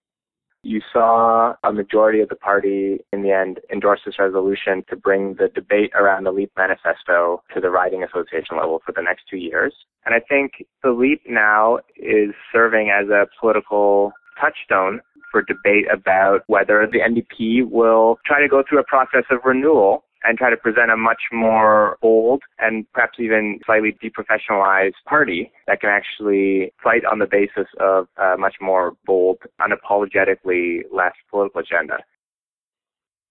You 0.64 0.82
saw 0.92 1.54
a 1.64 1.72
majority 1.72 2.22
of 2.22 2.30
the 2.30 2.36
party 2.36 2.98
in 3.14 3.22
the 3.22 3.32
end 3.32 3.60
endorse 3.72 4.00
this 4.04 4.18
resolution 4.18 4.84
to 4.90 4.96
bring 4.96 5.36
the 5.36 5.48
debate 5.54 5.92
around 5.94 6.24
the 6.24 6.32
LEAP 6.32 6.52
manifesto 6.58 7.44
to 7.54 7.62
the 7.62 7.70
riding 7.70 8.04
association 8.04 8.58
level 8.58 8.82
for 8.84 8.92
the 8.92 9.04
next 9.04 9.26
two 9.30 9.38
years. 9.38 9.76
And 10.06 10.16
I 10.16 10.20
think 10.20 10.66
the 10.82 10.90
LEAP 10.90 11.22
now 11.30 11.80
is 11.96 12.32
serving 12.52 12.90
as 12.90 13.10
a 13.10 13.28
political 13.40 14.12
touchstone 14.42 15.02
for 15.32 15.44
debate 15.44 15.86
about 15.94 16.44
whether 16.48 16.88
the 16.92 17.00
NDP 17.00 17.70
will 17.70 18.20
try 18.26 18.42
to 18.42 18.48
go 18.48 18.64
through 18.68 18.80
a 18.80 18.86
process 18.86 19.26
of 19.30 19.40
renewal 19.46 20.05
and 20.28 20.38
try 20.38 20.50
to 20.50 20.58
present 20.58 20.92
a 20.92 20.98
much 20.98 21.22
more 21.32 21.98
bold 22.02 22.42
and 22.60 22.86
perhaps 22.94 23.20
even 23.20 23.60
slightly 23.66 23.96
deprofessionalized 24.04 24.94
party 25.08 25.52
that 25.68 25.82
can 25.82 25.90
actually 25.90 26.74
fight 26.84 27.06
on 27.06 27.20
the 27.20 27.28
basis 27.28 27.68
of 27.80 28.08
a 28.18 28.38
much 28.38 28.56
more 28.62 28.94
bold, 29.06 29.38
unapologetically 29.62 30.82
left 30.92 31.18
political 31.30 31.62
agenda. 31.62 31.98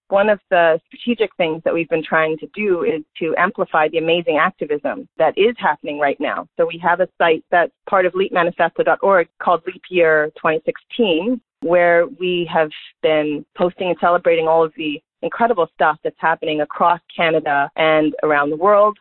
One 0.08 0.28
of 0.28 0.38
the 0.50 0.78
strategic 0.86 1.34
things 1.36 1.62
that 1.64 1.72
we've 1.72 1.88
been 1.88 2.04
trying 2.04 2.36
to 2.38 2.46
do 2.54 2.84
is 2.84 3.02
to 3.20 3.34
amplify 3.38 3.88
the 3.88 3.98
amazing 3.98 4.38
activism 4.38 5.08
that 5.16 5.36
is 5.36 5.56
happening 5.58 5.98
right 5.98 6.20
now. 6.20 6.46
So 6.56 6.66
we 6.66 6.78
have 6.84 7.00
a 7.00 7.08
site 7.18 7.42
that's 7.50 7.72
part 7.88 8.04
of 8.04 8.12
leapmanifesto.org 8.12 9.28
called 9.42 9.62
Leap 9.66 9.82
Year 9.88 10.30
2016, 10.36 11.40
where 11.62 12.06
we 12.20 12.48
have 12.52 12.70
been 13.02 13.46
posting 13.56 13.88
and 13.88 13.96
celebrating 13.98 14.46
all 14.46 14.62
of 14.62 14.72
the 14.76 15.02
incredible 15.24 15.68
stuff 15.74 15.98
that's 16.04 16.16
happening 16.18 16.60
across 16.60 17.00
Canada 17.14 17.70
and 17.76 18.14
around 18.22 18.50
the 18.50 18.56
world. 18.56 18.96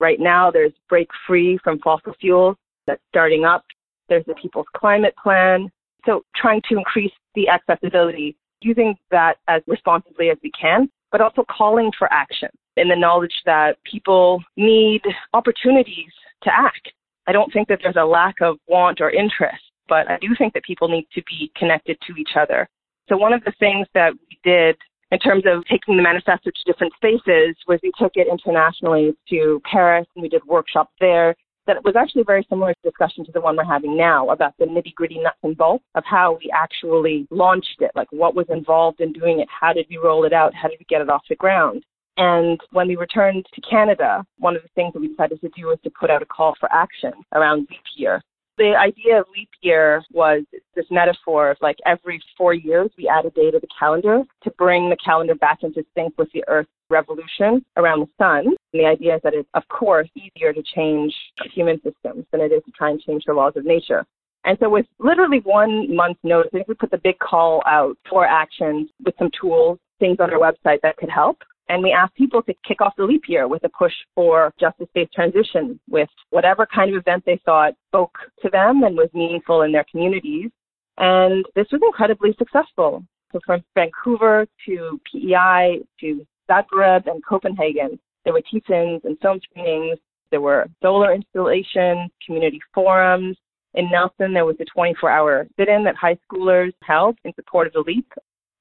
Right 0.00 0.20
now, 0.20 0.50
there's 0.50 0.72
Break 0.88 1.08
Free 1.26 1.58
from 1.64 1.78
Fossil 1.78 2.14
Fuels 2.20 2.56
that's 2.86 3.00
starting 3.08 3.44
up. 3.44 3.64
There's 4.08 4.24
the 4.26 4.34
People's 4.34 4.66
Climate 4.76 5.14
Plan. 5.22 5.70
So 6.04 6.22
trying 6.36 6.62
to 6.68 6.76
increase 6.76 7.12
the 7.34 7.48
accessibility, 7.48 8.36
using 8.60 8.96
that 9.10 9.36
as 9.46 9.62
responsibly 9.66 10.30
as 10.30 10.38
we 10.42 10.50
can, 10.60 10.90
but 11.12 11.20
also 11.20 11.44
calling 11.50 11.90
for 11.98 12.12
action 12.12 12.48
in 12.76 12.88
the 12.88 12.96
knowledge 12.96 13.34
that 13.46 13.76
people 13.84 14.42
need 14.56 15.02
opportunities 15.32 16.12
to 16.42 16.50
act. 16.52 16.92
I 17.26 17.32
don't 17.32 17.52
think 17.52 17.68
that 17.68 17.80
there's 17.82 17.96
a 17.96 18.04
lack 18.04 18.36
of 18.40 18.56
want 18.68 19.00
or 19.00 19.10
interest, 19.10 19.62
but 19.88 20.08
I 20.10 20.18
do 20.20 20.28
think 20.36 20.54
that 20.54 20.62
people 20.64 20.88
need 20.88 21.06
to 21.14 21.22
be 21.24 21.52
connected 21.56 21.98
to 22.06 22.14
each 22.16 22.30
other. 22.40 22.68
So 23.08 23.16
one 23.16 23.32
of 23.32 23.42
the 23.44 23.52
things 23.58 23.86
that 23.94 24.12
we 24.12 24.38
did 24.44 24.76
in 25.10 25.18
terms 25.18 25.44
of 25.46 25.64
taking 25.66 25.96
the 25.96 26.02
manifesto 26.02 26.50
to 26.50 26.64
different 26.66 26.92
spaces 26.94 27.56
was 27.66 27.80
we 27.82 27.92
took 27.98 28.12
it 28.14 28.28
internationally 28.30 29.14
to 29.28 29.60
Paris 29.70 30.06
and 30.14 30.22
we 30.22 30.28
did 30.28 30.44
workshops 30.44 30.92
there 31.00 31.34
that 31.66 31.84
was 31.84 31.96
actually 31.96 32.24
very 32.24 32.44
similar 32.48 32.74
discussion 32.82 33.24
to 33.26 33.32
the 33.32 33.40
one 33.40 33.56
we're 33.56 33.64
having 33.64 33.96
now 33.96 34.30
about 34.30 34.54
the 34.58 34.64
nitty 34.64 34.94
gritty 34.94 35.18
nuts 35.18 35.36
and 35.42 35.56
bolts 35.56 35.84
of 35.94 36.02
how 36.06 36.38
we 36.42 36.50
actually 36.54 37.26
launched 37.30 37.76
it, 37.80 37.90
like 37.94 38.10
what 38.10 38.34
was 38.34 38.46
involved 38.48 39.00
in 39.00 39.12
doing 39.12 39.40
it, 39.40 39.48
how 39.48 39.72
did 39.72 39.86
we 39.90 39.98
roll 39.98 40.24
it 40.24 40.32
out, 40.32 40.54
how 40.54 40.66
did 40.68 40.78
we 40.78 40.86
get 40.88 41.02
it 41.02 41.10
off 41.10 41.22
the 41.28 41.36
ground. 41.36 41.84
And 42.16 42.58
when 42.72 42.88
we 42.88 42.96
returned 42.96 43.46
to 43.54 43.60
Canada, 43.60 44.24
one 44.38 44.56
of 44.56 44.62
the 44.62 44.68
things 44.74 44.92
that 44.94 45.00
we 45.00 45.08
decided 45.08 45.40
to 45.42 45.50
do 45.50 45.66
was 45.66 45.78
to 45.84 45.90
put 45.90 46.10
out 46.10 46.22
a 46.22 46.26
call 46.26 46.56
for 46.58 46.72
action 46.72 47.12
around 47.34 47.68
leap 47.70 47.80
year 47.96 48.22
the 48.58 48.74
idea 48.76 49.20
of 49.20 49.26
leap 49.34 49.48
year 49.62 50.02
was 50.12 50.42
this 50.74 50.84
metaphor 50.90 51.52
of 51.52 51.56
like 51.60 51.76
every 51.86 52.20
four 52.36 52.52
years 52.52 52.90
we 52.98 53.08
add 53.08 53.24
a 53.24 53.30
day 53.30 53.50
to 53.50 53.58
the 53.58 53.68
calendar 53.78 54.22
to 54.42 54.50
bring 54.58 54.90
the 54.90 54.96
calendar 55.02 55.34
back 55.36 55.58
into 55.62 55.84
sync 55.94 56.12
with 56.18 56.28
the 56.34 56.44
Earth's 56.48 56.68
revolution 56.90 57.64
around 57.76 58.00
the 58.00 58.08
sun. 58.18 58.46
And 58.72 58.82
the 58.82 58.86
idea 58.86 59.16
is 59.16 59.22
that 59.22 59.34
it's, 59.34 59.48
of 59.54 59.62
course, 59.68 60.08
easier 60.16 60.52
to 60.52 60.62
change 60.74 61.14
human 61.54 61.76
systems 61.76 62.26
than 62.32 62.40
it 62.40 62.52
is 62.52 62.62
to 62.64 62.72
try 62.72 62.90
and 62.90 63.00
change 63.00 63.22
the 63.26 63.32
laws 63.32 63.54
of 63.56 63.64
nature. 63.64 64.04
And 64.44 64.56
so 64.60 64.68
with 64.68 64.86
literally 64.98 65.40
one 65.44 65.94
month's 65.94 66.20
notice, 66.22 66.50
we 66.52 66.74
put 66.74 66.90
the 66.90 66.98
big 66.98 67.18
call 67.18 67.62
out 67.66 67.96
for 68.08 68.26
action 68.26 68.88
with 69.04 69.14
some 69.18 69.30
tools, 69.40 69.78
things 70.00 70.18
on 70.20 70.32
our 70.32 70.40
website 70.40 70.80
that 70.82 70.96
could 70.96 71.10
help. 71.10 71.38
And 71.68 71.82
we 71.82 71.92
asked 71.92 72.14
people 72.14 72.42
to 72.42 72.54
kick 72.66 72.80
off 72.80 72.94
the 72.96 73.04
leap 73.04 73.24
year 73.28 73.46
with 73.46 73.62
a 73.64 73.68
push 73.68 73.92
for 74.14 74.52
justice-based 74.58 75.12
transition 75.12 75.78
with 75.88 76.08
whatever 76.30 76.66
kind 76.66 76.94
of 76.94 77.00
event 77.00 77.24
they 77.26 77.40
thought 77.44 77.74
spoke 77.88 78.16
to 78.42 78.48
them 78.48 78.84
and 78.84 78.96
was 78.96 79.10
meaningful 79.12 79.62
in 79.62 79.72
their 79.72 79.84
communities. 79.90 80.50
And 80.96 81.44
this 81.54 81.66
was 81.70 81.82
incredibly 81.84 82.34
successful. 82.38 83.04
So 83.32 83.40
from 83.44 83.62
Vancouver 83.74 84.46
to 84.66 85.00
PEI 85.12 85.80
to 86.00 86.26
Zagreb 86.50 87.06
and 87.06 87.22
Copenhagen, 87.24 87.98
there 88.24 88.32
were 88.32 88.42
teach-ins 88.50 89.02
and 89.04 89.18
film 89.20 89.38
screenings. 89.50 89.98
There 90.30 90.40
were 90.40 90.66
solar 90.82 91.14
installations, 91.14 92.10
community 92.24 92.60
forums. 92.74 93.36
In 93.74 93.90
Nelson, 93.90 94.32
there 94.32 94.46
was 94.46 94.56
a 94.60 94.78
24-hour 94.78 95.46
sit-in 95.58 95.84
that 95.84 95.96
high 95.96 96.16
schoolers 96.26 96.72
held 96.82 97.18
in 97.24 97.34
support 97.34 97.66
of 97.66 97.74
the 97.74 97.84
LEAP 97.86 98.10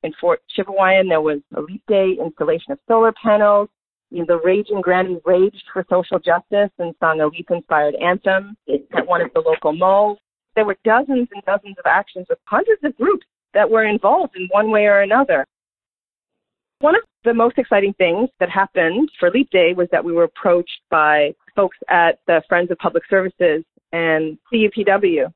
in 0.08 0.14
Fort 0.20 0.42
Chipewyan, 0.58 1.10
there 1.10 1.22
was 1.22 1.40
a 1.56 1.62
leap 1.62 1.84
day 1.88 2.16
installation 2.20 2.72
of 2.72 2.80
solar 2.88 3.14
panels. 3.22 3.70
You 4.10 4.20
know, 4.20 4.26
the 4.26 4.40
raging 4.44 4.80
granny 4.80 5.20
raged 5.26 5.64
for 5.74 5.86
social 5.90 6.18
justice 6.18 6.72
and 6.80 6.96
sung 7.02 7.20
a 7.20 7.28
leap-inspired 7.28 7.96
anthem 7.96 8.56
at 8.70 9.06
one 9.06 9.22
of 9.22 9.32
the 9.34 9.42
local 9.42 9.74
malls. 9.74 10.18
There 10.56 10.66
were 10.66 10.78
dozens 10.86 11.28
and 11.34 11.44
dozens 11.46 11.76
of 11.78 11.86
actions 11.86 12.26
with 12.30 12.40
hundreds 12.46 12.82
of 12.86 12.96
groups 12.96 13.26
that 13.54 13.70
were 13.70 13.84
involved 13.84 14.38
in 14.38 14.48
one 14.52 14.72
way 14.72 14.86
or 14.86 15.02
another. 15.02 15.46
One 16.80 16.96
of 16.96 17.02
the 17.26 17.34
most 17.34 17.58
exciting 17.58 17.94
things 17.98 18.30
that 18.40 18.50
happened 18.50 19.10
for 19.20 19.30
Leap 19.30 19.50
Day 19.50 19.74
was 19.76 19.90
that 19.92 20.04
we 20.04 20.14
were 20.14 20.24
approached 20.24 20.80
by 20.90 21.34
folks 21.54 21.78
at 21.90 22.20
the 22.28 22.42
Friends 22.48 22.72
of 22.72 22.78
Public 22.78 23.04
Services 23.10 23.66
and 23.92 24.38
CUPW 24.54 25.34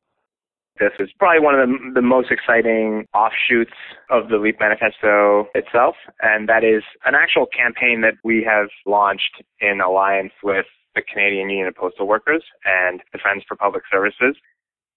this 0.82 0.92
is 1.00 1.10
probably 1.20 1.40
one 1.40 1.54
of 1.54 1.70
the, 1.70 1.92
the 1.94 2.02
most 2.02 2.32
exciting 2.32 3.06
offshoots 3.14 3.78
of 4.10 4.30
the 4.30 4.38
LEAP 4.38 4.60
manifesto 4.60 5.48
itself, 5.54 5.96
and 6.22 6.50
that 6.50 6.64
is 6.64 6.82
an 7.06 7.14
actual 7.14 7.46
campaign 7.46 8.02
that 8.02 8.16
we 8.24 8.44
have 8.44 8.68
launched 8.88 9.44
in 9.60 9.80
alliance 9.80 10.34
with 10.44 10.66
the 10.96 11.04
Canadian 11.04 11.52
Union 11.52 11.68
of 11.68 11.76
Postal 11.76 12.08
Workers 12.08 12.44
and 12.66 13.00
the 13.14 13.20
Friends 13.20 13.44
for 13.48 13.56
Public 13.56 13.84
Services. 13.92 14.36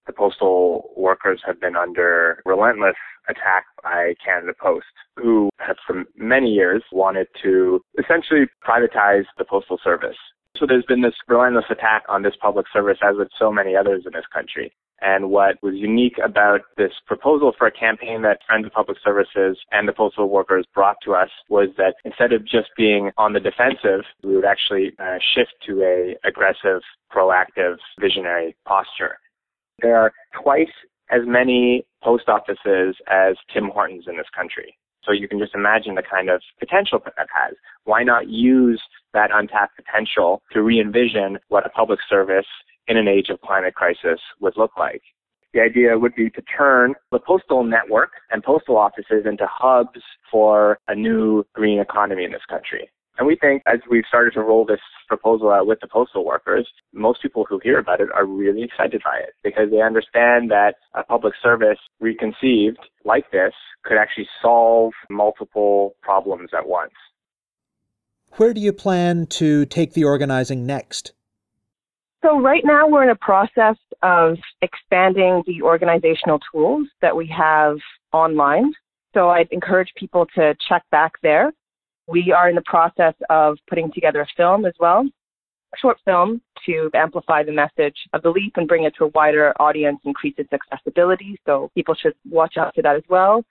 The 0.07 0.13
postal 0.13 0.91
workers 0.97 1.41
have 1.45 1.61
been 1.61 1.75
under 1.75 2.41
relentless 2.45 2.97
attack 3.29 3.65
by 3.83 4.15
Canada 4.23 4.53
Post, 4.59 4.85
who 5.15 5.49
have 5.59 5.77
for 5.85 6.03
many 6.15 6.49
years 6.49 6.83
wanted 6.91 7.27
to 7.43 7.79
essentially 7.97 8.47
privatize 8.67 9.25
the 9.37 9.45
postal 9.45 9.79
service. 9.83 10.17
So 10.57 10.65
there's 10.65 10.85
been 10.85 11.01
this 11.01 11.15
relentless 11.27 11.65
attack 11.69 12.03
on 12.09 12.23
this 12.23 12.35
public 12.41 12.65
service 12.73 12.97
as 13.03 13.17
with 13.17 13.29
so 13.37 13.51
many 13.51 13.75
others 13.75 14.03
in 14.05 14.13
this 14.13 14.25
country. 14.33 14.73
And 15.01 15.29
what 15.29 15.61
was 15.61 15.75
unique 15.75 16.17
about 16.23 16.61
this 16.77 16.91
proposal 17.05 17.53
for 17.57 17.67
a 17.67 17.71
campaign 17.71 18.21
that 18.21 18.39
Friends 18.47 18.65
of 18.65 18.71
Public 18.71 18.97
Services 19.03 19.57
and 19.71 19.87
the 19.87 19.93
postal 19.93 20.29
workers 20.29 20.65
brought 20.73 20.97
to 21.03 21.13
us 21.13 21.29
was 21.49 21.69
that 21.77 21.95
instead 22.05 22.31
of 22.31 22.45
just 22.45 22.69
being 22.77 23.11
on 23.17 23.33
the 23.33 23.39
defensive, 23.39 24.05
we 24.23 24.35
would 24.35 24.45
actually 24.45 24.93
uh, 24.99 25.17
shift 25.35 25.53
to 25.67 25.83
a 25.83 26.27
aggressive, 26.27 26.81
proactive, 27.13 27.75
visionary 27.99 28.55
posture. 28.65 29.17
There 29.81 29.97
are 29.97 30.13
twice 30.41 30.71
as 31.11 31.21
many 31.25 31.85
post 32.03 32.29
offices 32.29 32.95
as 33.11 33.35
Tim 33.53 33.69
Hortons 33.69 34.05
in 34.07 34.17
this 34.17 34.27
country. 34.35 34.77
So 35.03 35.11
you 35.11 35.27
can 35.27 35.37
just 35.37 35.53
imagine 35.53 35.95
the 35.95 36.03
kind 36.03 36.29
of 36.29 36.41
potential 36.59 36.99
that 37.03 37.13
has. 37.17 37.55
Why 37.83 38.03
not 38.03 38.27
use 38.27 38.81
that 39.13 39.29
untapped 39.31 39.75
potential 39.75 40.41
to 40.51 40.63
re-envision 40.63 41.37
what 41.49 41.65
a 41.65 41.69
public 41.69 41.99
service 42.09 42.47
in 42.87 42.97
an 42.97 43.07
age 43.07 43.29
of 43.29 43.41
climate 43.41 43.75
crisis 43.75 44.19
would 44.39 44.57
look 44.57 44.71
like. 44.77 45.01
The 45.53 45.61
idea 45.61 45.97
would 45.97 46.15
be 46.15 46.29
to 46.31 46.41
turn 46.41 46.95
the 47.11 47.19
postal 47.19 47.63
network 47.63 48.11
and 48.29 48.43
postal 48.43 48.77
offices 48.77 49.25
into 49.25 49.47
hubs 49.49 50.01
for 50.29 50.79
a 50.87 50.95
new 50.95 51.45
green 51.53 51.79
economy 51.79 52.25
in 52.25 52.31
this 52.31 52.45
country. 52.49 52.89
And 53.17 53.25
we 53.25 53.37
think 53.37 53.63
as 53.65 53.79
we've 53.89 54.03
started 54.05 54.33
to 54.33 54.41
roll 54.41 54.65
this 54.65 54.81
proposal 55.07 55.51
out 55.51 55.67
with 55.67 55.79
the 55.79 55.87
postal 55.87 56.25
workers, 56.25 56.67
most 56.93 57.21
people 57.21 57.45
who 57.47 57.59
hear 57.63 57.79
about 57.79 58.01
it 58.01 58.09
are 58.13 58.25
really 58.25 58.63
excited 58.63 59.01
by 59.03 59.17
it 59.19 59.29
because 59.43 59.71
they 59.71 59.81
understand 59.81 60.51
that 60.51 60.75
a 60.93 61.03
public 61.03 61.33
service 61.41 61.79
reconceived 62.01 62.79
like 63.05 63.31
this 63.31 63.53
could 63.83 63.97
actually 63.97 64.27
solve 64.41 64.91
multiple 65.09 65.95
problems 66.01 66.49
at 66.57 66.67
once. 66.67 66.91
Where 68.33 68.53
do 68.53 68.59
you 68.59 68.73
plan 68.73 69.27
to 69.27 69.65
take 69.65 69.93
the 69.93 70.03
organizing 70.03 70.65
next? 70.65 71.13
So, 72.25 72.39
right 72.39 72.63
now 72.65 72.87
we're 72.87 73.03
in 73.03 73.11
a 73.11 73.15
process 73.15 73.75
of 74.01 74.37
expanding 74.63 75.43
the 75.45 75.61
organizational 75.61 76.39
tools 76.51 76.87
that 76.99 77.15
we 77.15 77.27
have 77.27 77.77
online. 78.13 78.73
So, 79.13 79.29
I'd 79.29 79.47
encourage 79.51 79.89
people 79.95 80.25
to 80.33 80.55
check 80.67 80.81
back 80.89 81.11
there. 81.21 81.53
We 82.07 82.33
are 82.35 82.49
in 82.49 82.55
the 82.55 82.63
process 82.65 83.13
of 83.29 83.59
putting 83.69 83.91
together 83.91 84.21
a 84.21 84.27
film 84.35 84.65
as 84.65 84.73
well, 84.79 85.01
a 85.01 85.77
short 85.79 85.97
film 86.03 86.41
to 86.65 86.89
amplify 86.95 87.43
the 87.43 87.51
message 87.51 87.97
of 88.13 88.23
the 88.23 88.31
LEAP 88.31 88.53
and 88.57 88.67
bring 88.67 88.85
it 88.85 88.95
to 88.97 89.03
a 89.03 89.09
wider 89.09 89.53
audience, 89.61 89.99
increase 90.03 90.33
its 90.39 90.49
accessibility. 90.51 91.39
So, 91.45 91.69
people 91.75 91.93
should 91.93 92.15
watch 92.27 92.55
out 92.57 92.73
for 92.73 92.81
that 92.81 92.95
as 92.95 93.03
well. 93.07 93.43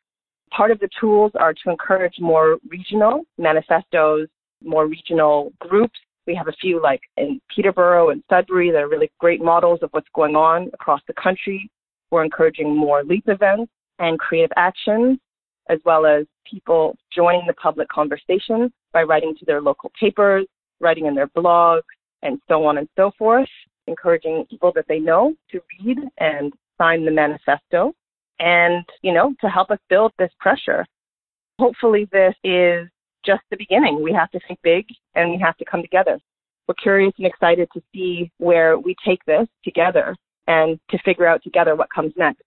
Part 0.51 0.73
of 0.73 0.81
the 0.81 0.89
tools 1.01 1.31
are 1.37 1.55
to 1.55 1.71
encourage 1.71 2.15
more 2.19 2.59
regional 2.69 3.23
manifestos, 3.39 4.27
more 4.65 4.89
regional 4.89 5.53
groups. 5.61 6.01
We 6.27 6.35
have 6.35 6.49
a 6.49 6.53
few 6.53 6.81
like 6.81 7.01
in 7.17 7.41
Peterborough 7.55 8.11
and 8.11 8.23
Sudbury 8.31 8.71
that 8.71 8.83
are 8.83 8.89
really 8.89 9.11
great 9.19 9.43
models 9.43 9.81
of 9.83 9.91
what's 9.91 10.09
going 10.15 10.37
on 10.37 10.71
across 10.73 11.01
the 11.07 11.15
country. 11.15 11.71
We're 12.11 12.25
encouraging 12.25 12.77
more 12.77 13.05
LEAP 13.05 13.25
events 13.29 13.71
and 13.99 14.19
creative 14.19 14.53
actions, 14.57 15.19
as 15.69 15.79
well 15.85 16.07
as 16.07 16.27
people 16.51 16.97
joining 17.15 17.47
the 17.47 17.55
public 17.55 17.89
conversation 17.89 18.73
by 18.93 19.03
writing 19.03 19.35
to 19.39 19.45
their 19.45 19.61
local 19.61 19.91
papers, 19.99 20.47
writing 20.81 21.07
in 21.07 21.15
their 21.15 21.29
blogs, 21.29 21.83
and 22.23 22.39
so 22.49 22.65
on 22.65 22.79
and 22.79 22.89
so 22.97 23.11
forth, 23.19 23.49
encouraging 23.87 24.47
people 24.51 24.73
that 24.75 24.87
they 24.89 24.99
know 24.99 25.35
to 25.51 25.61
read 25.81 25.99
and 26.19 26.53
sign 26.79 27.05
the 27.05 27.11
manifesto 27.11 27.93
and, 28.41 28.85
you 29.03 29.13
know, 29.13 29.35
to 29.41 29.49
help 29.49 29.71
us 29.71 29.79
build 29.89 30.13
this 30.19 30.33
pressure. 30.41 30.85
Hopefully, 31.59 32.09
this 32.11 32.35
is 32.43 32.89
just 33.25 33.43
the 33.51 33.57
beginning. 33.57 34.03
We 34.03 34.13
have 34.13 34.31
to 34.33 34.41
think 34.47 34.59
big 34.63 34.87
and 35.15 35.31
we 35.31 35.39
have 35.43 35.57
to 35.59 35.65
come 35.65 35.83
together. 35.83 36.19
We're 36.69 36.75
curious 36.75 37.13
and 37.19 37.27
excited 37.27 37.69
to 37.75 37.83
see 37.93 38.31
where 38.39 38.79
we 38.79 38.95
take 39.07 39.25
this 39.27 39.47
together 39.65 40.17
and 40.47 40.79
to 40.91 40.99
figure 41.05 41.27
out 41.27 41.43
together 41.43 41.75
what 41.75 41.89
comes 41.95 42.13
next. 42.17 42.43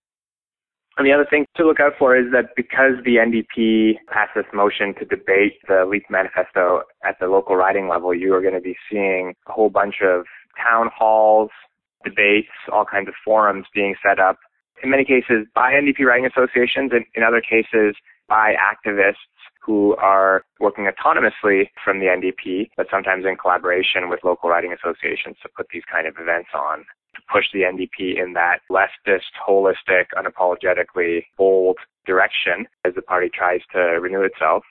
And 0.97 1.05
the 1.05 1.13
other 1.13 1.27
thing 1.29 1.45
to 1.57 1.63
look 1.63 1.79
out 1.79 1.93
for 1.99 2.17
is 2.17 2.25
that 2.31 2.55
because 2.55 2.93
the 3.05 3.17
NDP 3.17 3.99
passed 4.07 4.31
this 4.35 4.45
motion 4.51 4.95
to 4.95 5.05
debate 5.05 5.59
the 5.67 5.85
LEAP 5.87 6.05
manifesto 6.09 6.81
at 7.05 7.19
the 7.19 7.27
local 7.27 7.55
riding 7.55 7.87
level, 7.87 8.15
you 8.15 8.33
are 8.33 8.41
going 8.41 8.55
to 8.55 8.61
be 8.61 8.75
seeing 8.89 9.35
a 9.47 9.51
whole 9.51 9.69
bunch 9.69 9.95
of 10.03 10.25
town 10.57 10.89
halls, 10.95 11.51
debates, 12.03 12.49
all 12.73 12.83
kinds 12.83 13.07
of 13.07 13.13
forums 13.23 13.67
being 13.75 13.93
set 14.03 14.19
up 14.19 14.39
in 14.83 14.89
many 14.89 15.05
cases 15.05 15.45
by 15.53 15.73
NDP 15.73 16.05
riding 16.05 16.25
associations, 16.25 16.91
and 16.93 17.05
in 17.13 17.23
other 17.23 17.41
cases 17.41 17.95
by 18.27 18.53
activists 18.57 19.21
who 19.67 19.95
are 19.97 20.45
working 20.61 20.87
autonomously 20.87 21.69
from 21.83 21.99
the 21.99 22.05
NDP, 22.05 22.69
but 22.77 22.87
sometimes 22.89 23.25
in 23.25 23.35
collaboration 23.35 24.09
with 24.09 24.21
local 24.23 24.49
riding 24.49 24.73
associations 24.73 25.35
to 25.43 25.49
put 25.55 25.67
these 25.71 25.83
kind 25.91 26.07
of 26.07 26.15
events 26.17 26.49
on 26.55 26.79
to 27.15 27.21
push 27.31 27.43
the 27.53 27.61
NDP 27.61 28.23
in 28.23 28.33
that 28.33 28.59
leftist, 28.71 29.35
holistic, 29.47 30.05
unapologetically 30.15 31.25
bold 31.37 31.77
direction 32.05 32.65
as 32.85 32.93
the 32.95 33.01
party 33.01 33.29
tries 33.33 33.59
to 33.73 33.79
renew 33.79 34.21
itself. 34.21 34.63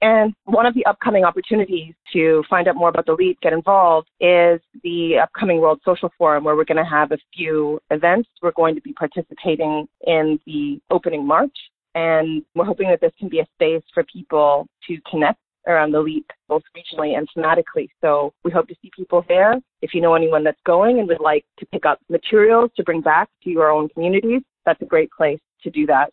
And 0.00 0.32
one 0.44 0.66
of 0.66 0.74
the 0.74 0.86
upcoming 0.86 1.24
opportunities 1.24 1.94
to 2.12 2.44
find 2.48 2.68
out 2.68 2.76
more 2.76 2.88
about 2.88 3.06
the 3.06 3.14
LEAP, 3.14 3.40
get 3.40 3.52
involved, 3.52 4.08
is 4.20 4.60
the 4.84 5.18
upcoming 5.22 5.60
World 5.60 5.80
Social 5.84 6.10
Forum, 6.16 6.44
where 6.44 6.54
we're 6.54 6.64
going 6.64 6.82
to 6.82 6.88
have 6.88 7.10
a 7.10 7.18
few 7.34 7.80
events. 7.90 8.28
We're 8.42 8.52
going 8.52 8.76
to 8.76 8.80
be 8.80 8.92
participating 8.92 9.88
in 10.06 10.38
the 10.46 10.80
opening 10.90 11.26
march, 11.26 11.56
and 11.94 12.42
we're 12.54 12.64
hoping 12.64 12.88
that 12.90 13.00
this 13.00 13.12
can 13.18 13.28
be 13.28 13.40
a 13.40 13.46
space 13.54 13.82
for 13.94 14.04
people 14.04 14.66
to 14.86 14.98
connect 15.10 15.38
around 15.66 15.92
the 15.92 16.00
LEAP, 16.00 16.26
both 16.48 16.62
regionally 16.76 17.16
and 17.16 17.28
thematically. 17.36 17.88
So 18.00 18.32
we 18.42 18.50
hope 18.50 18.68
to 18.68 18.74
see 18.80 18.90
people 18.96 19.24
there. 19.28 19.54
If 19.82 19.92
you 19.94 20.00
know 20.00 20.14
anyone 20.14 20.42
that's 20.44 20.60
going 20.64 20.98
and 20.98 21.08
would 21.08 21.20
like 21.20 21.44
to 21.58 21.66
pick 21.66 21.84
up 21.84 22.00
materials 22.08 22.70
to 22.76 22.84
bring 22.84 23.00
back 23.00 23.28
to 23.44 23.50
your 23.50 23.70
own 23.70 23.88
communities, 23.90 24.42
that's 24.64 24.80
a 24.82 24.86
great 24.86 25.10
place 25.10 25.40
to 25.62 25.70
do 25.70 25.86
that. 25.86 26.10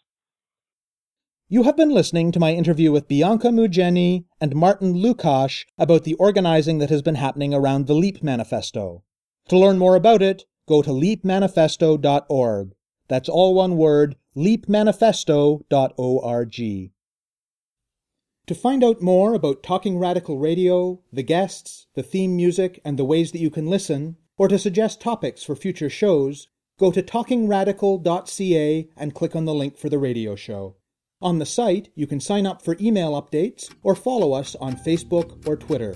You 1.47 1.63
have 1.63 1.77
been 1.77 1.91
listening 1.91 2.31
to 2.31 2.39
my 2.39 2.53
interview 2.53 2.91
with 2.91 3.07
Bianca 3.07 3.49
Mugyenyi 3.49 4.25
and 4.41 4.55
Martin 4.55 4.95
Lukacs 4.95 5.65
about 5.77 6.03
the 6.03 6.15
organizing 6.15 6.79
that 6.79 6.89
has 6.89 7.03
been 7.03 7.15
happening 7.15 7.53
around 7.53 7.85
the 7.85 7.93
LEAP 7.93 8.23
Manifesto. 8.23 9.03
To 9.49 9.57
learn 9.57 9.77
more 9.77 9.95
about 9.95 10.23
it, 10.23 10.45
go 10.67 10.81
to 10.81 10.89
leapmanifesto.org. 10.89 12.73
That's 13.07 13.29
all 13.29 13.53
one 13.53 13.77
word, 13.77 14.15
leapmanifesto.org. 14.35 16.91
To 18.47 18.53
find 18.53 18.83
out 18.83 19.01
more 19.01 19.33
about 19.33 19.63
Talking 19.63 19.97
Radical 19.97 20.37
Radio, 20.37 21.01
the 21.11 21.23
guests, 21.23 21.87
the 21.95 22.03
theme 22.03 22.35
music, 22.35 22.79
and 22.85 22.99
the 22.99 23.05
ways 23.05 23.31
that 23.31 23.39
you 23.39 23.49
can 23.49 23.67
listen, 23.67 24.17
or 24.37 24.47
to 24.47 24.59
suggest 24.59 25.01
topics 25.01 25.43
for 25.43 25.55
future 25.55 25.89
shows, 25.89 26.47
go 26.77 26.91
to 26.91 27.01
talkingradical.ca 27.01 28.89
and 28.95 29.15
click 29.15 29.35
on 29.35 29.45
the 29.45 29.53
link 29.53 29.77
for 29.77 29.89
the 29.89 29.97
radio 29.97 30.35
show. 30.35 30.75
On 31.21 31.39
the 31.39 31.45
site, 31.45 31.89
you 31.95 32.05
can 32.05 32.19
sign 32.19 32.45
up 32.45 32.61
for 32.61 32.77
email 32.79 33.19
updates 33.19 33.73
or 33.81 33.95
follow 33.95 34.33
us 34.33 34.53
on 34.55 34.75
Facebook 34.75 35.47
or 35.47 35.55
Twitter. 35.55 35.95